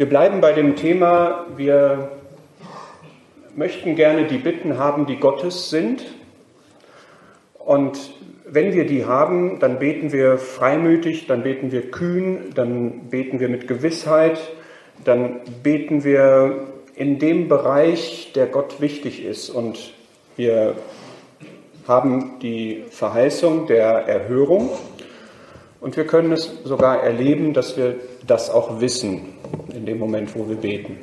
Wir 0.00 0.08
bleiben 0.08 0.40
bei 0.40 0.54
dem 0.54 0.76
Thema, 0.76 1.44
wir 1.58 2.12
möchten 3.54 3.96
gerne 3.96 4.24
die 4.24 4.38
Bitten 4.38 4.78
haben, 4.78 5.04
die 5.04 5.16
Gottes 5.16 5.68
sind. 5.68 6.06
Und 7.58 7.98
wenn 8.46 8.72
wir 8.72 8.86
die 8.86 9.04
haben, 9.04 9.58
dann 9.60 9.78
beten 9.78 10.10
wir 10.10 10.38
freimütig, 10.38 11.26
dann 11.26 11.42
beten 11.42 11.70
wir 11.70 11.90
kühn, 11.90 12.52
dann 12.54 13.10
beten 13.10 13.40
wir 13.40 13.50
mit 13.50 13.68
Gewissheit, 13.68 14.40
dann 15.04 15.40
beten 15.62 16.02
wir 16.02 16.68
in 16.94 17.18
dem 17.18 17.48
Bereich, 17.48 18.32
der 18.34 18.46
Gott 18.46 18.80
wichtig 18.80 19.22
ist. 19.22 19.50
Und 19.50 19.92
wir 20.34 20.76
haben 21.86 22.38
die 22.40 22.84
Verheißung 22.88 23.66
der 23.66 24.06
Erhörung 24.06 24.70
und 25.80 25.96
wir 25.96 26.06
können 26.06 26.32
es 26.32 26.50
sogar 26.64 27.02
erleben, 27.02 27.54
dass 27.54 27.76
wir 27.76 27.96
das 28.26 28.50
auch 28.50 28.80
wissen 28.80 29.34
in 29.74 29.86
dem 29.86 29.98
Moment, 29.98 30.34
wo 30.34 30.48
wir 30.48 30.56
beten. 30.56 30.98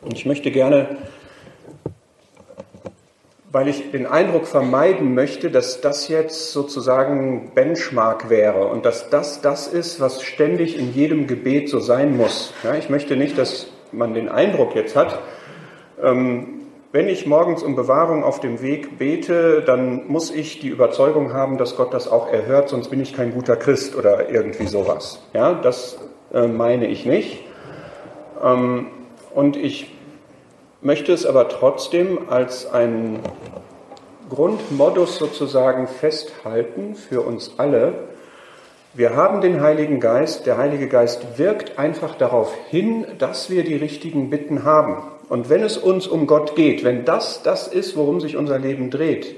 Und 0.00 0.14
ich 0.14 0.26
möchte 0.26 0.50
gerne 0.50 0.96
weil 3.52 3.68
ich 3.68 3.90
den 3.90 4.06
Eindruck 4.06 4.46
vermeiden 4.46 5.14
möchte, 5.14 5.50
dass 5.50 5.82
das 5.82 6.08
jetzt 6.08 6.52
sozusagen 6.52 7.52
Benchmark 7.54 8.30
wäre 8.30 8.66
und 8.66 8.86
dass 8.86 9.10
das 9.10 9.42
das 9.42 9.68
ist, 9.68 10.00
was 10.00 10.22
ständig 10.22 10.78
in 10.78 10.94
jedem 10.94 11.26
Gebet 11.26 11.68
so 11.68 11.78
sein 11.78 12.16
muss. 12.16 12.54
Ja, 12.64 12.74
ich 12.74 12.88
möchte 12.88 13.14
nicht, 13.14 13.36
dass 13.36 13.66
man 13.92 14.14
den 14.14 14.30
Eindruck 14.30 14.74
jetzt 14.74 14.96
hat, 14.96 15.18
ähm, 16.02 16.61
wenn 16.92 17.08
ich 17.08 17.26
morgens 17.26 17.62
um 17.62 17.74
Bewahrung 17.74 18.22
auf 18.22 18.40
dem 18.40 18.60
Weg 18.60 18.98
bete, 18.98 19.62
dann 19.62 20.06
muss 20.08 20.30
ich 20.30 20.60
die 20.60 20.68
Überzeugung 20.68 21.32
haben, 21.32 21.56
dass 21.56 21.74
Gott 21.74 21.94
das 21.94 22.06
auch 22.06 22.30
erhört, 22.30 22.68
sonst 22.68 22.88
bin 22.88 23.00
ich 23.00 23.14
kein 23.14 23.32
guter 23.32 23.56
Christ 23.56 23.96
oder 23.96 24.28
irgendwie 24.28 24.66
sowas. 24.66 25.18
Ja, 25.32 25.54
das 25.54 25.98
äh, 26.34 26.46
meine 26.46 26.86
ich 26.86 27.06
nicht. 27.06 27.44
Ähm, 28.42 28.88
und 29.34 29.56
ich 29.56 29.90
möchte 30.82 31.14
es 31.14 31.24
aber 31.24 31.48
trotzdem 31.48 32.28
als 32.28 32.70
einen 32.70 33.20
Grundmodus 34.28 35.16
sozusagen 35.16 35.88
festhalten 35.88 36.94
für 36.94 37.22
uns 37.22 37.54
alle. 37.56 38.11
Wir 38.94 39.16
haben 39.16 39.40
den 39.40 39.62
Heiligen 39.62 40.00
Geist, 40.00 40.44
der 40.44 40.58
Heilige 40.58 40.86
Geist 40.86 41.38
wirkt 41.38 41.78
einfach 41.78 42.14
darauf 42.14 42.54
hin, 42.68 43.06
dass 43.18 43.48
wir 43.48 43.64
die 43.64 43.76
richtigen 43.76 44.28
Bitten 44.28 44.64
haben. 44.64 44.98
Und 45.30 45.48
wenn 45.48 45.62
es 45.62 45.78
uns 45.78 46.06
um 46.06 46.26
Gott 46.26 46.56
geht, 46.56 46.84
wenn 46.84 47.06
das 47.06 47.42
das 47.42 47.68
ist, 47.68 47.96
worum 47.96 48.20
sich 48.20 48.36
unser 48.36 48.58
Leben 48.58 48.90
dreht, 48.90 49.34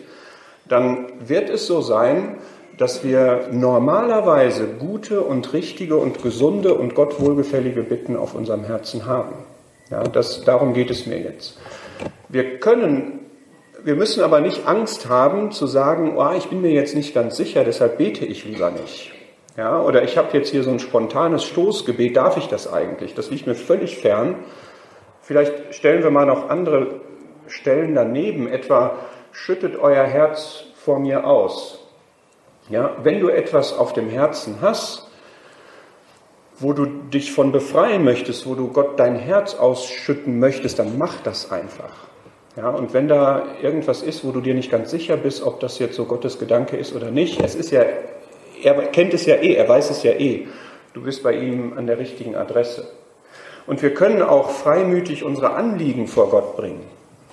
dann 0.68 1.06
wird 1.24 1.50
es 1.50 1.68
so 1.68 1.82
sein, 1.82 2.38
dass 2.78 3.04
wir 3.04 3.48
normalerweise 3.52 4.66
gute 4.66 5.20
und 5.20 5.52
richtige 5.52 5.98
und 5.98 6.20
gesunde 6.20 6.74
und 6.74 6.96
Gott 6.96 7.20
wohlgefällige 7.20 7.84
Bitten 7.84 8.16
auf 8.16 8.34
unserem 8.34 8.64
Herzen 8.64 9.06
haben. 9.06 9.34
Ja, 9.88 10.02
das, 10.02 10.42
darum 10.42 10.74
geht 10.74 10.90
es 10.90 11.06
mir 11.06 11.20
jetzt. 11.20 11.60
Wir 12.28 12.58
können, 12.58 13.20
wir 13.84 13.94
müssen 13.94 14.24
aber 14.24 14.40
nicht 14.40 14.66
Angst 14.66 15.08
haben 15.08 15.52
zu 15.52 15.68
sagen, 15.68 16.16
oh, 16.16 16.32
ich 16.36 16.48
bin 16.48 16.60
mir 16.60 16.72
jetzt 16.72 16.96
nicht 16.96 17.14
ganz 17.14 17.36
sicher, 17.36 17.62
deshalb 17.62 17.98
bete 17.98 18.24
ich 18.24 18.44
lieber 18.44 18.72
nicht. 18.72 19.12
Ja, 19.56 19.80
oder 19.80 20.02
ich 20.02 20.18
habe 20.18 20.36
jetzt 20.36 20.50
hier 20.50 20.64
so 20.64 20.70
ein 20.70 20.80
spontanes 20.80 21.44
Stoßgebet, 21.44 22.16
darf 22.16 22.36
ich 22.36 22.48
das 22.48 22.72
eigentlich? 22.72 23.14
Das 23.14 23.30
liegt 23.30 23.46
mir 23.46 23.54
völlig 23.54 23.98
fern. 23.98 24.36
Vielleicht 25.22 25.74
stellen 25.74 26.02
wir 26.02 26.10
mal 26.10 26.26
noch 26.26 26.50
andere 26.50 27.00
Stellen 27.46 27.94
daneben, 27.94 28.48
etwa 28.48 28.98
schüttet 29.32 29.76
euer 29.76 30.04
Herz 30.04 30.64
vor 30.74 30.98
mir 30.98 31.26
aus. 31.26 31.80
Ja, 32.68 32.96
wenn 33.02 33.20
du 33.20 33.28
etwas 33.28 33.76
auf 33.76 33.92
dem 33.92 34.08
Herzen 34.08 34.56
hast, 34.60 35.08
wo 36.58 36.72
du 36.72 36.86
dich 36.86 37.32
von 37.32 37.52
befreien 37.52 38.04
möchtest, 38.04 38.46
wo 38.46 38.54
du 38.54 38.68
Gott 38.68 38.98
dein 38.98 39.16
Herz 39.16 39.54
ausschütten 39.54 40.38
möchtest, 40.38 40.78
dann 40.78 40.98
mach 40.98 41.20
das 41.20 41.52
einfach. 41.52 41.92
Ja, 42.56 42.70
und 42.70 42.94
wenn 42.94 43.08
da 43.08 43.44
irgendwas 43.60 44.02
ist, 44.02 44.24
wo 44.24 44.30
du 44.30 44.40
dir 44.40 44.54
nicht 44.54 44.70
ganz 44.70 44.90
sicher 44.90 45.16
bist, 45.16 45.42
ob 45.42 45.60
das 45.60 45.78
jetzt 45.78 45.96
so 45.96 46.04
Gottes 46.04 46.38
Gedanke 46.38 46.76
ist 46.76 46.94
oder 46.94 47.10
nicht, 47.10 47.42
es 47.42 47.54
ist 47.54 47.70
ja, 47.70 47.82
er 48.64 48.74
kennt 48.88 49.14
es 49.14 49.26
ja 49.26 49.36
eh, 49.36 49.54
er 49.54 49.68
weiß 49.68 49.90
es 49.90 50.02
ja 50.02 50.12
eh. 50.12 50.46
Du 50.94 51.02
bist 51.02 51.22
bei 51.22 51.34
ihm 51.34 51.74
an 51.76 51.86
der 51.86 51.98
richtigen 51.98 52.34
Adresse. 52.34 52.88
Und 53.66 53.82
wir 53.82 53.94
können 53.94 54.22
auch 54.22 54.50
freimütig 54.50 55.24
unsere 55.24 55.54
Anliegen 55.54 56.06
vor 56.06 56.30
Gott 56.30 56.56
bringen. 56.56 56.82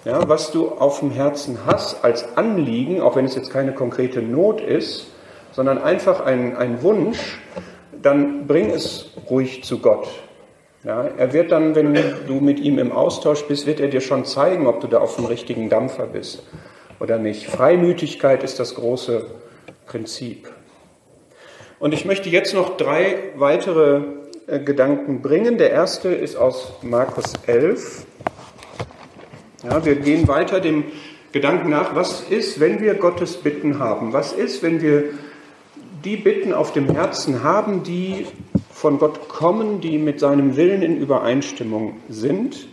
Ja, 0.04 0.28
was 0.28 0.52
du 0.52 0.70
auf 0.70 1.00
dem 1.00 1.12
Herzen 1.12 1.60
hast 1.66 2.04
als 2.04 2.36
Anliegen, 2.36 3.02
auch 3.02 3.16
wenn 3.16 3.26
es 3.26 3.36
jetzt 3.36 3.52
keine 3.52 3.74
konkrete 3.74 4.22
Not 4.22 4.60
ist, 4.62 5.08
sondern 5.52 5.78
einfach 5.78 6.22
ein, 6.26 6.56
ein 6.58 6.82
Wunsch, 6.82 7.40
dann 8.02 8.48
bring 8.48 8.72
es 8.72 9.12
ruhig 9.30 9.64
zu 9.64 9.80
Gott. 9.80 10.08
Ja, 10.84 11.04
er 11.04 11.34
wird 11.34 11.52
dann, 11.52 11.76
wenn 11.76 11.94
du 11.94 12.40
mit 12.40 12.60
ihm 12.60 12.80
im 12.80 12.92
Austausch 12.92 13.44
bist, 13.44 13.68
wird 13.68 13.80
er 13.80 13.90
dir 13.90 14.02
schon 14.02 14.26
zeigen, 14.26 14.66
ob 14.66 14.82
du 14.82 14.88
da 14.88 15.00
auf 15.00 15.18
dem 15.18 15.26
richtigen 15.26 15.70
Dampfer 15.70 16.08
bist 16.08 16.44
oder 17.00 17.20
nicht. 17.20 17.46
Freimütigkeit 17.46 18.42
ist 18.44 18.60
das 18.60 18.74
große 18.74 19.26
Prinzip. 19.86 20.50
Und 21.82 21.96
ich 21.96 22.06
möchte 22.06 22.30
jetzt 22.30 22.54
noch 22.54 22.78
drei 22.78 23.32
weitere 23.38 24.02
äh, 24.46 24.60
Gedanken 24.60 25.24
bringen. 25.24 25.58
Der 25.58 25.72
erste 25.72 26.10
ist 26.10 26.36
aus 26.36 26.74
Markus 26.84 27.34
11. 27.48 28.06
Ja, 29.64 29.84
wir 29.84 29.96
gehen 29.96 30.28
weiter 30.28 30.60
dem 30.60 30.84
Gedanken 31.32 31.72
nach, 31.72 31.96
was 31.96 32.22
ist, 32.30 32.60
wenn 32.60 32.82
wir 32.82 32.94
Gottes 32.94 33.38
Bitten 33.38 33.80
haben? 33.80 34.14
Was 34.14 34.32
ist, 34.32 34.62
wenn 34.62 34.84
wir 34.84 35.06
die 36.06 36.18
Bitten 36.18 36.54
auf 36.54 36.72
dem 36.72 36.88
Herzen 36.88 37.42
haben, 37.42 37.82
die 37.82 38.28
von 38.72 39.00
Gott 39.00 39.28
kommen, 39.28 39.82
die 39.82 39.98
mit 39.98 40.20
seinem 40.20 40.56
Willen 40.56 40.84
in 40.84 40.98
Übereinstimmung 40.98 41.98
sind. 42.10 42.68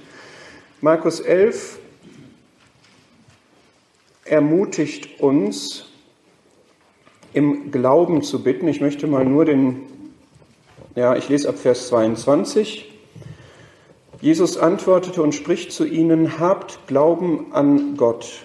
Markus 0.82 1.20
11 1.20 1.78
ermutigt 4.26 5.18
uns, 5.18 5.88
im 7.38 7.71
Glauben 7.71 8.22
zu 8.22 8.43
bitten. 8.43 8.66
Ich 8.66 8.81
möchte 8.81 9.06
mal 9.06 9.25
nur 9.25 9.44
den, 9.44 9.82
ja, 10.97 11.15
ich 11.15 11.28
lese 11.28 11.49
ab 11.49 11.56
Vers 11.56 11.87
22. 11.87 12.91
Jesus 14.21 14.59
antwortete 14.59 15.22
und 15.22 15.37
spricht 15.37 15.71
zu 15.71 15.87
ihnen, 15.87 16.41
habt 16.41 16.81
Glauben 16.88 17.53
an 17.53 17.97
Gott. 17.97 18.41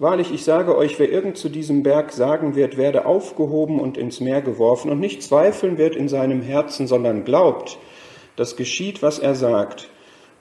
Wahrlich, 0.00 0.34
ich 0.34 0.42
sage 0.42 0.76
euch, 0.76 0.98
wer 0.98 1.12
irgend 1.12 1.36
zu 1.36 1.48
diesem 1.48 1.84
Berg 1.84 2.10
sagen 2.10 2.56
wird, 2.56 2.76
werde 2.76 3.06
aufgehoben 3.06 3.78
und 3.78 3.96
ins 3.96 4.18
Meer 4.18 4.42
geworfen 4.42 4.90
und 4.90 4.98
nicht 4.98 5.22
zweifeln 5.22 5.78
wird 5.78 5.94
in 5.94 6.08
seinem 6.08 6.42
Herzen, 6.42 6.88
sondern 6.88 7.22
glaubt, 7.22 7.78
dass 8.34 8.56
geschieht, 8.56 9.00
was 9.00 9.20
er 9.20 9.36
sagt, 9.36 9.88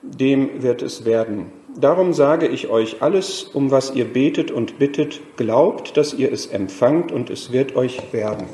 dem 0.01 0.63
wird 0.63 0.81
es 0.81 1.05
werden. 1.05 1.51
Darum 1.77 2.13
sage 2.13 2.47
ich 2.47 2.67
euch, 2.67 3.01
alles, 3.01 3.43
um 3.43 3.71
was 3.71 3.95
ihr 3.95 4.05
betet 4.05 4.51
und 4.51 4.77
bittet, 4.77 5.21
glaubt, 5.37 5.95
dass 5.95 6.13
ihr 6.13 6.31
es 6.31 6.47
empfangt 6.47 7.11
und 7.11 7.29
es 7.29 7.51
wird 7.51 7.75
euch 7.75 8.11
werden. 8.11 8.47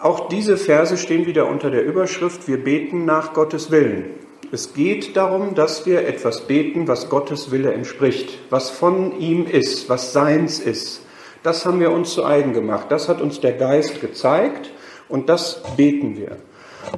Auch 0.00 0.28
diese 0.28 0.56
Verse 0.56 0.96
stehen 0.96 1.26
wieder 1.26 1.48
unter 1.48 1.70
der 1.70 1.84
Überschrift, 1.84 2.48
wir 2.48 2.62
beten 2.62 3.04
nach 3.04 3.34
Gottes 3.34 3.70
Willen. 3.70 4.06
Es 4.52 4.74
geht 4.74 5.16
darum, 5.16 5.54
dass 5.54 5.86
wir 5.86 6.06
etwas 6.06 6.42
beten, 6.42 6.86
was 6.86 7.08
Gottes 7.10 7.50
Wille 7.50 7.72
entspricht, 7.72 8.38
was 8.48 8.70
von 8.70 9.18
ihm 9.18 9.46
ist, 9.46 9.88
was 9.88 10.12
seins 10.12 10.60
ist. 10.60 11.02
Das 11.42 11.66
haben 11.66 11.80
wir 11.80 11.90
uns 11.90 12.14
zu 12.14 12.24
eigen 12.24 12.52
gemacht. 12.52 12.86
Das 12.90 13.08
hat 13.08 13.20
uns 13.20 13.40
der 13.40 13.52
Geist 13.52 14.00
gezeigt 14.00 14.70
und 15.08 15.28
das 15.28 15.62
beten 15.76 16.16
wir. 16.16 16.38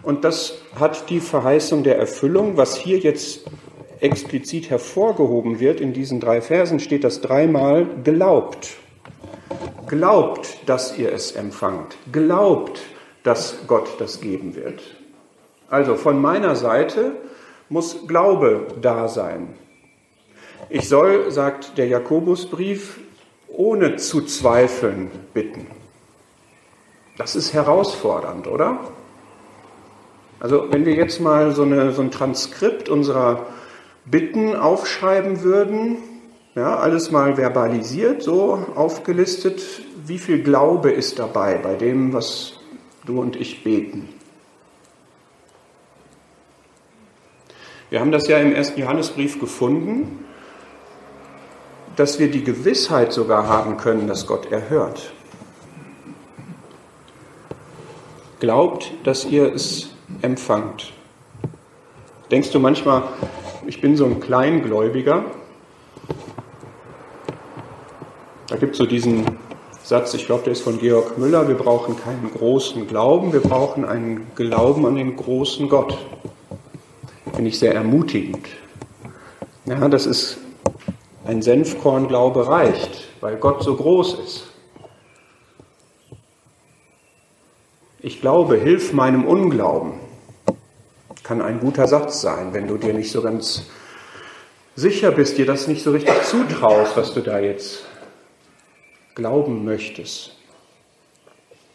Und 0.03 0.25
das 0.25 0.59
hat 0.79 1.09
die 1.11 1.21
Verheißung 1.21 1.83
der 1.83 1.99
Erfüllung, 1.99 2.57
was 2.57 2.77
hier 2.77 2.99
jetzt 2.99 3.41
explizit 4.01 4.71
hervorgehoben 4.71 5.61
wird. 5.61 5.81
In 5.81 5.93
diesen 5.93 6.21
drei 6.21 6.41
Versen 6.41 6.81
steht 6.81 7.05
das 7.05 7.21
dreimal 7.21 7.87
glaubt. 8.05 8.77
Glaubt, 9.87 10.59
dass 10.67 10.99
ihr 10.99 11.13
es 11.13 11.33
empfangt. 11.33 11.97
Glaubt, 12.13 12.81
dass 13.23 13.67
Gott 13.67 13.89
das 13.99 14.21
geben 14.21 14.55
wird. 14.55 14.83
Also 15.71 15.97
von 15.97 16.21
meiner 16.21 16.57
Seite 16.57 17.13
muss 17.69 18.07
Glaube 18.07 18.67
da 18.81 19.09
sein. 19.09 19.55
Ich 20.71 20.89
soll, 20.89 21.31
sagt 21.31 21.79
der 21.79 21.89
Jakobusbrief, 21.89 23.01
ohne 23.49 23.97
zu 23.97 24.23
zweifeln 24.23 25.11
bitten. 25.33 25.67
Das 27.17 27.35
ist 27.35 27.53
herausfordernd, 27.53 28.47
oder? 28.47 28.79
Also 30.41 30.69
wenn 30.71 30.87
wir 30.87 30.95
jetzt 30.95 31.21
mal 31.21 31.53
so, 31.53 31.63
eine, 31.63 31.93
so 31.93 32.03
ein 32.03 32.11
Transkript 32.11 32.89
unserer 32.89 33.47
Bitten 34.11 34.57
aufschreiben 34.57 35.43
würden, 35.43 35.99
ja, 36.55 36.77
alles 36.77 37.11
mal 37.11 37.37
verbalisiert, 37.37 38.23
so 38.23 38.67
aufgelistet, 38.75 39.63
wie 40.07 40.19
viel 40.19 40.43
Glaube 40.43 40.91
ist 40.91 41.19
dabei 41.19 41.55
bei 41.59 41.75
dem, 41.75 42.13
was 42.13 42.55
du 43.05 43.21
und 43.21 43.37
ich 43.37 43.63
beten? 43.63 44.09
Wir 47.91 48.01
haben 48.01 48.13
das 48.13 48.29
ja 48.29 48.39
im 48.39 48.55
ersten 48.55 48.81
Johannesbrief 48.81 49.41
gefunden, 49.41 50.25
dass 51.97 52.19
wir 52.19 52.31
die 52.31 52.45
Gewissheit 52.45 53.13
sogar 53.13 53.49
haben 53.49 53.77
können, 53.77 54.07
dass 54.07 54.27
Gott 54.27 54.53
erhört. 54.53 55.13
Glaubt, 58.41 58.93
dass 59.05 59.25
ihr 59.25 59.53
es 59.53 59.91
empfangt. 60.23 60.93
Denkst 62.31 62.51
du 62.51 62.61
manchmal, 62.61 63.03
ich 63.69 63.83
bin 63.83 63.99
so 63.99 64.07
ein 64.07 64.19
Kleingläubiger? 64.19 65.27
Da 68.47 68.57
gibt 68.57 68.73
es 68.73 68.79
so 68.79 68.87
diesen 68.87 69.27
Satz, 69.83 70.15
ich 70.15 70.25
glaube, 70.25 70.45
der 70.45 70.55
ist 70.55 70.63
von 70.63 70.79
Georg 70.79 71.19
Müller, 71.19 71.49
wir 71.49 71.55
brauchen 71.55 71.95
keinen 72.01 72.31
großen 72.33 72.87
Glauben, 72.89 73.35
wir 73.35 73.41
brauchen 73.41 73.85
einen 73.85 74.27
Glauben 74.35 74.87
an 74.87 74.97
den 74.97 75.17
großen 75.17 75.69
Gott. 75.69 75.99
Finde 77.35 77.51
ich 77.51 77.59
sehr 77.59 77.75
ermutigend. 77.75 78.49
Ja, 79.67 79.87
das 79.89 80.07
ist 80.07 80.39
ein 81.27 81.43
Senfkornglaube 81.43 82.49
reicht, 82.49 83.09
weil 83.21 83.37
Gott 83.37 83.63
so 83.63 83.77
groß 83.77 84.19
ist. 84.25 84.47
Ich 88.01 88.23
glaube, 88.23 88.57
hilf 88.57 88.95
meinem 88.95 89.27
Unglauben 89.27 90.08
kann 91.29 91.43
ein 91.43 91.61
guter 91.61 91.87
Satz 91.87 92.23
sein, 92.23 92.55
wenn 92.55 92.67
du 92.67 92.79
dir 92.79 92.95
nicht 92.95 93.13
so 93.13 93.21
ganz 93.21 93.67
sicher 94.77 95.11
bist, 95.11 95.37
dir 95.37 95.45
das 95.45 95.69
nicht 95.69 95.83
so 95.83 95.91
richtig 95.91 96.23
zutraust, 96.23 96.97
was 96.97 97.13
du 97.13 97.21
da 97.21 97.39
jetzt 97.39 97.85
glauben 99.15 99.63
möchtest. 99.63 100.35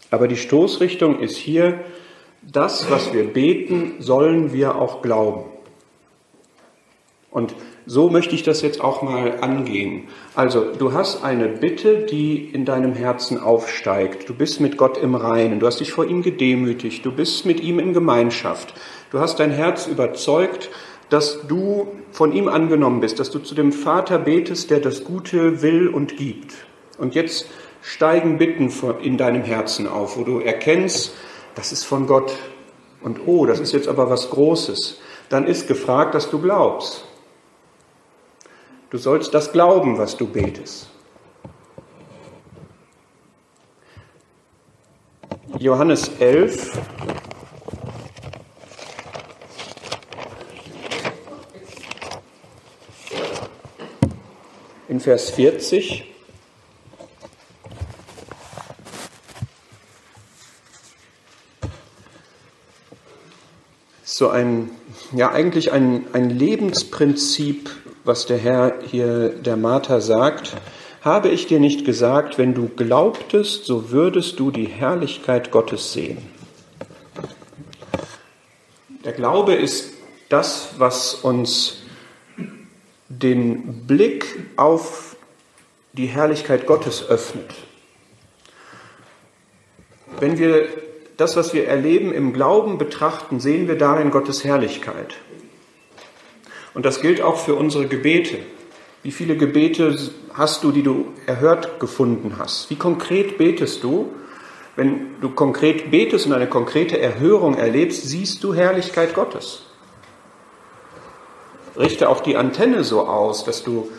Aber 0.09 0.27
die 0.27 0.37
Stoßrichtung 0.37 1.19
ist 1.19 1.37
hier, 1.37 1.81
das, 2.41 2.89
was 2.89 3.13
wir 3.13 3.25
beten, 3.25 3.97
sollen 3.99 4.53
wir 4.53 4.73
auch 4.75 5.03
glauben. 5.03 5.43
Und 7.29 7.53
so 7.85 8.09
möchte 8.09 8.33
ich 8.33 8.43
das 8.43 8.61
jetzt 8.61 8.81
auch 8.81 9.01
mal 9.01 9.39
angehen. 9.41 10.07
Also, 10.35 10.73
du 10.73 10.93
hast 10.93 11.23
eine 11.23 11.47
Bitte, 11.47 12.05
die 12.05 12.37
in 12.37 12.65
deinem 12.65 12.93
Herzen 12.93 13.39
aufsteigt. 13.39 14.29
Du 14.29 14.33
bist 14.33 14.61
mit 14.61 14.77
Gott 14.77 14.97
im 14.97 15.15
Reinen. 15.15 15.59
Du 15.59 15.67
hast 15.67 15.79
dich 15.79 15.91
vor 15.91 16.05
ihm 16.05 16.21
gedemütigt. 16.21 17.05
Du 17.05 17.11
bist 17.11 17.45
mit 17.45 17.59
ihm 17.59 17.79
in 17.79 17.93
Gemeinschaft. 17.93 18.73
Du 19.13 19.19
hast 19.19 19.39
dein 19.39 19.51
Herz 19.51 19.85
überzeugt, 19.85 20.71
dass 21.11 21.45
du 21.47 21.87
von 22.11 22.33
ihm 22.33 22.47
angenommen 22.47 22.99
bist, 22.99 23.19
dass 23.19 23.29
du 23.29 23.37
zu 23.37 23.53
dem 23.53 23.71
Vater 23.71 24.17
betest, 24.17 24.71
der 24.71 24.79
das 24.79 25.03
Gute 25.03 25.61
will 25.61 25.87
und 25.87 26.17
gibt. 26.17 26.55
Und 26.97 27.13
jetzt 27.13 27.45
steigen 27.83 28.39
Bitten 28.39 28.73
in 29.03 29.17
deinem 29.19 29.43
Herzen 29.43 29.87
auf, 29.87 30.17
wo 30.17 30.23
du 30.23 30.39
erkennst, 30.39 31.13
das 31.53 31.71
ist 31.71 31.83
von 31.83 32.07
Gott. 32.07 32.35
Und 33.03 33.19
oh, 33.27 33.45
das 33.45 33.59
ist 33.59 33.71
jetzt 33.71 33.87
aber 33.87 34.09
was 34.09 34.31
Großes. 34.31 34.99
Dann 35.29 35.45
ist 35.45 35.67
gefragt, 35.67 36.15
dass 36.15 36.31
du 36.31 36.41
glaubst. 36.41 37.05
Du 38.89 38.97
sollst 38.97 39.31
das 39.35 39.51
glauben, 39.51 39.99
was 39.99 40.17
du 40.17 40.25
betest. 40.25 40.89
Johannes 45.59 46.09
11, 46.19 46.71
in 54.93 54.99
Vers 54.99 55.31
40. 55.31 56.03
So 64.03 64.29
ein, 64.29 64.69
ja, 65.11 65.31
eigentlich 65.31 65.71
ein, 65.71 66.05
ein 66.13 66.29
Lebensprinzip, 66.29 67.71
was 68.03 68.27
der 68.27 68.37
Herr 68.37 68.81
hier 68.83 69.29
der 69.29 69.57
Martha 69.57 69.99
sagt. 69.99 70.55
Habe 71.01 71.29
ich 71.29 71.47
dir 71.47 71.59
nicht 71.59 71.85
gesagt, 71.85 72.37
wenn 72.37 72.53
du 72.53 72.67
glaubtest, 72.67 73.65
so 73.65 73.89
würdest 73.89 74.39
du 74.39 74.51
die 74.51 74.67
Herrlichkeit 74.67 75.49
Gottes 75.49 75.91
sehen? 75.91 76.19
Der 79.03 79.13
Glaube 79.13 79.55
ist 79.55 79.93
das, 80.29 80.75
was 80.77 81.15
uns 81.15 81.82
den 83.19 83.85
Blick 83.85 84.25
auf 84.55 85.15
die 85.93 86.07
Herrlichkeit 86.07 86.65
Gottes 86.65 87.07
öffnet. 87.07 87.53
Wenn 90.19 90.37
wir 90.37 90.67
das, 91.17 91.35
was 91.35 91.53
wir 91.53 91.67
erleben, 91.67 92.13
im 92.13 92.33
Glauben 92.33 92.77
betrachten, 92.77 93.39
sehen 93.39 93.67
wir 93.67 93.77
darin 93.77 94.11
Gottes 94.11 94.43
Herrlichkeit. 94.43 95.15
Und 96.73 96.85
das 96.85 97.01
gilt 97.01 97.21
auch 97.21 97.37
für 97.37 97.55
unsere 97.55 97.87
Gebete. 97.87 98.39
Wie 99.03 99.11
viele 99.11 99.37
Gebete 99.37 99.95
hast 100.33 100.63
du, 100.63 100.71
die 100.71 100.81
du 100.81 101.07
erhört 101.27 101.79
gefunden 101.79 102.37
hast? 102.39 102.69
Wie 102.69 102.75
konkret 102.75 103.37
betest 103.37 103.83
du? 103.83 104.11
Wenn 104.75 105.19
du 105.21 105.29
konkret 105.29 105.91
betest 105.91 106.25
und 106.25 106.33
eine 106.33 106.47
konkrete 106.47 106.99
Erhörung 106.99 107.55
erlebst, 107.55 108.07
siehst 108.07 108.43
du 108.43 108.55
Herrlichkeit 108.55 109.13
Gottes 109.13 109.63
richte 111.77 112.09
auch 112.09 112.21
die 112.21 112.37
Antenne 112.37 112.83
so 112.83 113.07
aus, 113.07 113.43
dass 113.43 113.63
du 113.63 113.89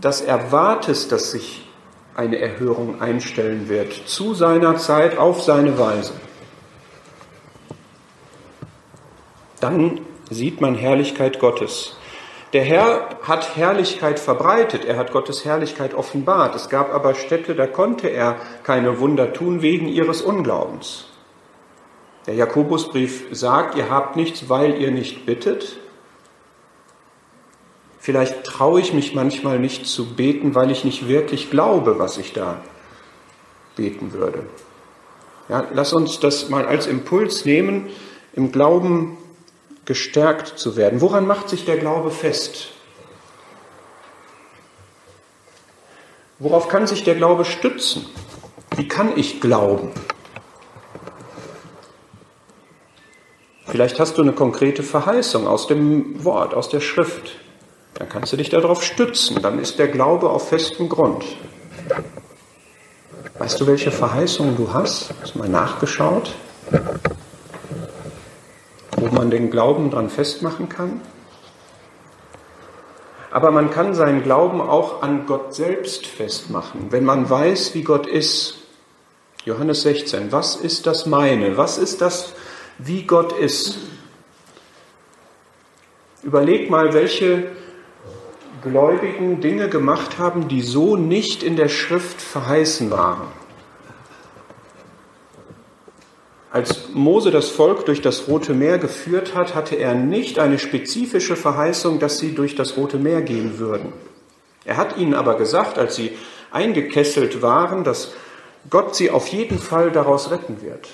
das 0.00 0.20
erwartest, 0.20 1.12
dass 1.12 1.30
sich 1.30 1.66
eine 2.14 2.38
Erhörung 2.38 3.00
einstellen 3.00 3.68
wird, 3.68 3.92
zu 4.06 4.34
seiner 4.34 4.76
Zeit, 4.76 5.18
auf 5.18 5.42
seine 5.42 5.78
Weise. 5.78 6.12
Dann 9.60 10.00
sieht 10.30 10.60
man 10.60 10.74
Herrlichkeit 10.74 11.40
Gottes. 11.40 11.96
Der 12.52 12.62
Herr 12.62 13.08
hat 13.22 13.56
Herrlichkeit 13.56 14.20
verbreitet, 14.20 14.84
er 14.84 14.96
hat 14.96 15.10
Gottes 15.10 15.44
Herrlichkeit 15.44 15.94
offenbart. 15.94 16.54
Es 16.54 16.68
gab 16.68 16.94
aber 16.94 17.14
Städte, 17.14 17.56
da 17.56 17.66
konnte 17.66 18.08
er 18.08 18.36
keine 18.62 19.00
Wunder 19.00 19.32
tun 19.32 19.60
wegen 19.60 19.88
ihres 19.88 20.22
Unglaubens. 20.22 21.06
Der 22.26 22.34
Jakobusbrief 22.34 23.24
sagt, 23.32 23.74
ihr 23.74 23.90
habt 23.90 24.14
nichts, 24.14 24.48
weil 24.48 24.80
ihr 24.80 24.92
nicht 24.92 25.26
bittet. 25.26 25.78
Vielleicht 28.04 28.44
traue 28.44 28.82
ich 28.82 28.92
mich 28.92 29.14
manchmal 29.14 29.58
nicht 29.58 29.86
zu 29.86 30.04
beten, 30.04 30.54
weil 30.54 30.70
ich 30.70 30.84
nicht 30.84 31.08
wirklich 31.08 31.50
glaube, 31.50 31.98
was 31.98 32.18
ich 32.18 32.34
da 32.34 32.60
beten 33.76 34.12
würde. 34.12 34.44
Ja, 35.48 35.66
lass 35.72 35.94
uns 35.94 36.20
das 36.20 36.50
mal 36.50 36.66
als 36.66 36.86
Impuls 36.86 37.46
nehmen, 37.46 37.88
im 38.34 38.52
Glauben 38.52 39.16
gestärkt 39.86 40.58
zu 40.58 40.76
werden. 40.76 41.00
Woran 41.00 41.26
macht 41.26 41.48
sich 41.48 41.64
der 41.64 41.78
Glaube 41.78 42.10
fest? 42.10 42.72
Worauf 46.38 46.68
kann 46.68 46.86
sich 46.86 47.04
der 47.04 47.14
Glaube 47.14 47.46
stützen? 47.46 48.04
Wie 48.76 48.86
kann 48.86 49.16
ich 49.16 49.40
glauben? 49.40 49.92
Vielleicht 53.64 53.98
hast 53.98 54.18
du 54.18 54.22
eine 54.22 54.32
konkrete 54.32 54.82
Verheißung 54.82 55.46
aus 55.46 55.68
dem 55.68 56.22
Wort, 56.22 56.52
aus 56.52 56.68
der 56.68 56.80
Schrift. 56.80 57.36
Dann 57.94 58.08
kannst 58.08 58.32
du 58.32 58.36
dich 58.36 58.50
darauf 58.50 58.82
stützen. 58.82 59.40
Dann 59.40 59.58
ist 59.58 59.78
der 59.78 59.88
Glaube 59.88 60.30
auf 60.30 60.48
festem 60.48 60.88
Grund. 60.88 61.24
Weißt 63.38 63.60
du, 63.60 63.66
welche 63.66 63.90
Verheißungen 63.90 64.56
du 64.56 64.72
hast? 64.72 65.12
Hast 65.20 65.34
du 65.34 65.38
mal 65.38 65.48
nachgeschaut? 65.48 66.34
Wo 68.96 69.06
man 69.14 69.30
den 69.30 69.50
Glauben 69.50 69.90
dran 69.90 70.08
festmachen 70.08 70.68
kann? 70.68 71.00
Aber 73.30 73.50
man 73.50 73.70
kann 73.70 73.94
seinen 73.94 74.22
Glauben 74.22 74.60
auch 74.60 75.02
an 75.02 75.26
Gott 75.26 75.54
selbst 75.54 76.06
festmachen, 76.06 76.86
wenn 76.90 77.04
man 77.04 77.28
weiß, 77.28 77.74
wie 77.74 77.82
Gott 77.82 78.06
ist. 78.06 78.58
Johannes 79.44 79.82
16, 79.82 80.30
was 80.30 80.54
ist 80.54 80.86
das 80.86 81.06
meine? 81.06 81.56
Was 81.56 81.76
ist 81.76 82.00
das, 82.00 82.32
wie 82.78 83.02
Gott 83.02 83.32
ist? 83.32 83.78
Überleg 86.22 86.70
mal, 86.70 86.94
welche 86.94 87.48
Gläubigen 88.64 89.40
Dinge 89.40 89.68
gemacht 89.68 90.18
haben, 90.18 90.48
die 90.48 90.62
so 90.62 90.96
nicht 90.96 91.42
in 91.42 91.56
der 91.56 91.68
Schrift 91.68 92.20
verheißen 92.20 92.90
waren. 92.90 93.28
Als 96.50 96.88
Mose 96.94 97.30
das 97.30 97.48
Volk 97.48 97.84
durch 97.84 98.00
das 98.00 98.28
Rote 98.28 98.54
Meer 98.54 98.78
geführt 98.78 99.34
hat, 99.34 99.54
hatte 99.54 99.74
er 99.74 99.94
nicht 99.94 100.38
eine 100.38 100.58
spezifische 100.58 101.36
Verheißung, 101.36 101.98
dass 101.98 102.18
sie 102.18 102.34
durch 102.34 102.54
das 102.54 102.76
Rote 102.76 102.96
Meer 102.96 103.22
gehen 103.22 103.58
würden. 103.58 103.92
Er 104.64 104.76
hat 104.76 104.96
ihnen 104.96 105.14
aber 105.14 105.36
gesagt, 105.36 105.78
als 105.78 105.96
sie 105.96 106.12
eingekesselt 106.52 107.42
waren, 107.42 107.84
dass 107.84 108.12
Gott 108.70 108.94
sie 108.94 109.10
auf 109.10 109.26
jeden 109.28 109.58
Fall 109.58 109.90
daraus 109.90 110.30
retten 110.30 110.62
wird. 110.62 110.88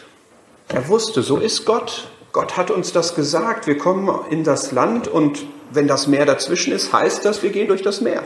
Er 0.68 0.88
wusste, 0.88 1.22
so 1.22 1.36
ist 1.36 1.66
Gott. 1.66 2.08
Gott 2.32 2.56
hat 2.56 2.70
uns 2.70 2.92
das 2.92 3.14
gesagt. 3.14 3.66
Wir 3.66 3.76
kommen 3.76 4.08
in 4.30 4.44
das 4.44 4.72
Land 4.72 5.08
und 5.08 5.44
wenn 5.70 5.88
das 5.88 6.06
Meer 6.06 6.26
dazwischen 6.26 6.72
ist, 6.72 6.92
heißt 6.92 7.24
das, 7.24 7.42
wir 7.42 7.50
gehen 7.50 7.68
durch 7.68 7.82
das 7.82 8.00
Meer. 8.00 8.22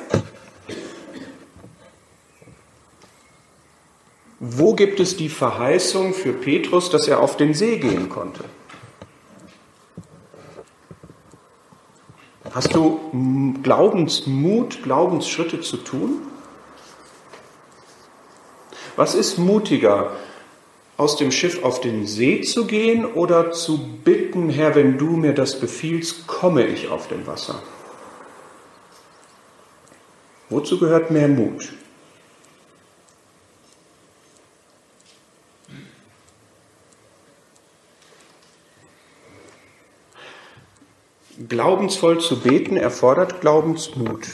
Wo 4.41 4.75
gibt 4.75 5.01
es 5.01 5.17
die 5.17 5.29
Verheißung 5.29 6.13
für 6.13 6.33
Petrus, 6.33 6.91
dass 6.91 7.09
er 7.09 7.21
auf 7.21 7.37
den 7.37 7.55
See 7.55 7.79
gehen 7.79 8.09
konnte? 8.09 8.45
Hast 12.53 12.75
du 12.75 13.57
Glaubensmut, 13.63 14.83
Glaubensschritte 14.83 15.61
zu 15.61 15.79
tun? 15.79 16.23
Was 18.97 19.15
ist 19.15 19.39
mutiger? 19.39 20.13
Aus 20.97 21.17
dem 21.17 21.33
Schiff 21.33 21.65
auf 21.65 21.81
den 21.81 22.07
See 22.07 22.43
zu 22.43 22.67
gehen 22.67 23.05
oder 23.05 23.53
zu 23.53 23.79
bitten, 24.05 24.49
Herr, 24.51 24.75
wenn 24.75 24.97
du 24.97 25.17
mir 25.17 25.33
das 25.33 25.59
befiehlst, 25.59 26.27
komme 26.27 26.67
ich 26.67 26.89
auf 26.89 27.09
dem 27.09 27.27
Wasser? 27.27 27.63
Wozu 30.49 30.79
gehört 30.79 31.11
mehr 31.11 31.29
Mut? 31.29 31.73
Glaubensvoll 41.49 42.21
zu 42.21 42.41
beten 42.41 42.77
erfordert 42.77 43.41
Glaubensmut. 43.41 44.29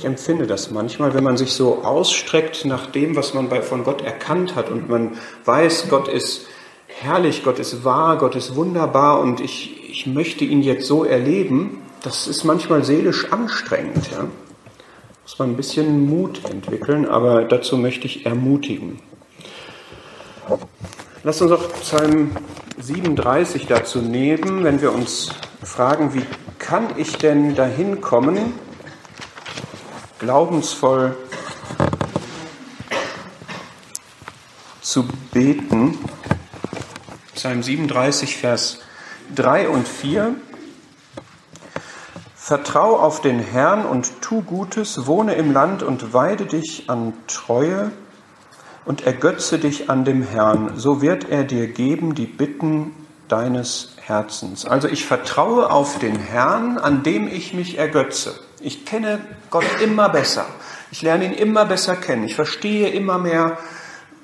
Ich 0.00 0.06
empfinde 0.06 0.46
das 0.46 0.70
manchmal, 0.70 1.12
wenn 1.12 1.22
man 1.22 1.36
sich 1.36 1.52
so 1.52 1.84
ausstreckt 1.84 2.64
nach 2.64 2.86
dem, 2.86 3.16
was 3.16 3.34
man 3.34 3.50
bei, 3.50 3.60
von 3.60 3.84
Gott 3.84 4.00
erkannt 4.00 4.54
hat 4.54 4.70
und 4.70 4.88
man 4.88 5.18
weiß, 5.44 5.88
Gott 5.90 6.08
ist 6.08 6.46
herrlich, 6.86 7.44
Gott 7.44 7.58
ist 7.58 7.84
wahr, 7.84 8.16
Gott 8.16 8.34
ist 8.34 8.54
wunderbar 8.54 9.20
und 9.20 9.40
ich, 9.40 9.90
ich 9.90 10.06
möchte 10.06 10.46
ihn 10.46 10.62
jetzt 10.62 10.86
so 10.86 11.04
erleben, 11.04 11.82
das 12.02 12.28
ist 12.28 12.44
manchmal 12.44 12.82
seelisch 12.82 13.30
anstrengend. 13.30 14.10
Ja? 14.10 14.26
Muss 15.22 15.38
man 15.38 15.50
ein 15.50 15.56
bisschen 15.56 16.08
Mut 16.08 16.48
entwickeln, 16.50 17.06
aber 17.06 17.44
dazu 17.44 17.76
möchte 17.76 18.06
ich 18.06 18.24
ermutigen. 18.24 19.00
Lass 21.24 21.42
uns 21.42 21.52
auch 21.52 21.70
Psalm 21.82 22.30
37 22.78 23.66
dazu 23.66 23.98
nehmen, 23.98 24.64
wenn 24.64 24.80
wir 24.80 24.94
uns 24.94 25.28
fragen, 25.62 26.14
wie 26.14 26.24
kann 26.58 26.86
ich 26.96 27.18
denn 27.18 27.54
dahin 27.54 28.00
kommen, 28.00 28.54
glaubensvoll 30.20 31.16
zu 34.82 35.08
beten. 35.32 35.98
Psalm 37.34 37.62
37, 37.62 38.36
Vers 38.36 38.80
3 39.34 39.70
und 39.70 39.88
4. 39.88 40.34
Vertrau 42.36 42.98
auf 42.98 43.22
den 43.22 43.38
Herrn 43.38 43.86
und 43.86 44.20
tu 44.20 44.42
Gutes, 44.42 45.06
wohne 45.06 45.34
im 45.34 45.52
Land 45.52 45.82
und 45.82 46.12
weide 46.12 46.44
dich 46.44 46.90
an 46.90 47.14
Treue 47.26 47.90
und 48.84 49.06
ergötze 49.06 49.58
dich 49.58 49.88
an 49.88 50.04
dem 50.04 50.22
Herrn, 50.22 50.72
so 50.76 51.00
wird 51.00 51.30
er 51.30 51.44
dir 51.44 51.68
geben 51.68 52.14
die 52.14 52.26
Bitten 52.26 52.94
deines 53.28 53.96
Herzens. 54.02 54.66
Also 54.66 54.88
ich 54.88 55.06
vertraue 55.06 55.70
auf 55.70 55.98
den 55.98 56.16
Herrn, 56.16 56.76
an 56.76 57.02
dem 57.04 57.26
ich 57.26 57.54
mich 57.54 57.78
ergötze. 57.78 58.34
Ich 58.60 58.84
kenne 58.84 59.20
Gott 59.50 59.64
immer 59.82 60.08
besser. 60.08 60.46
Ich 60.90 61.02
lerne 61.02 61.24
ihn 61.24 61.32
immer 61.32 61.64
besser 61.64 61.96
kennen. 61.96 62.24
Ich 62.24 62.34
verstehe 62.34 62.88
immer 62.88 63.18
mehr, 63.18 63.58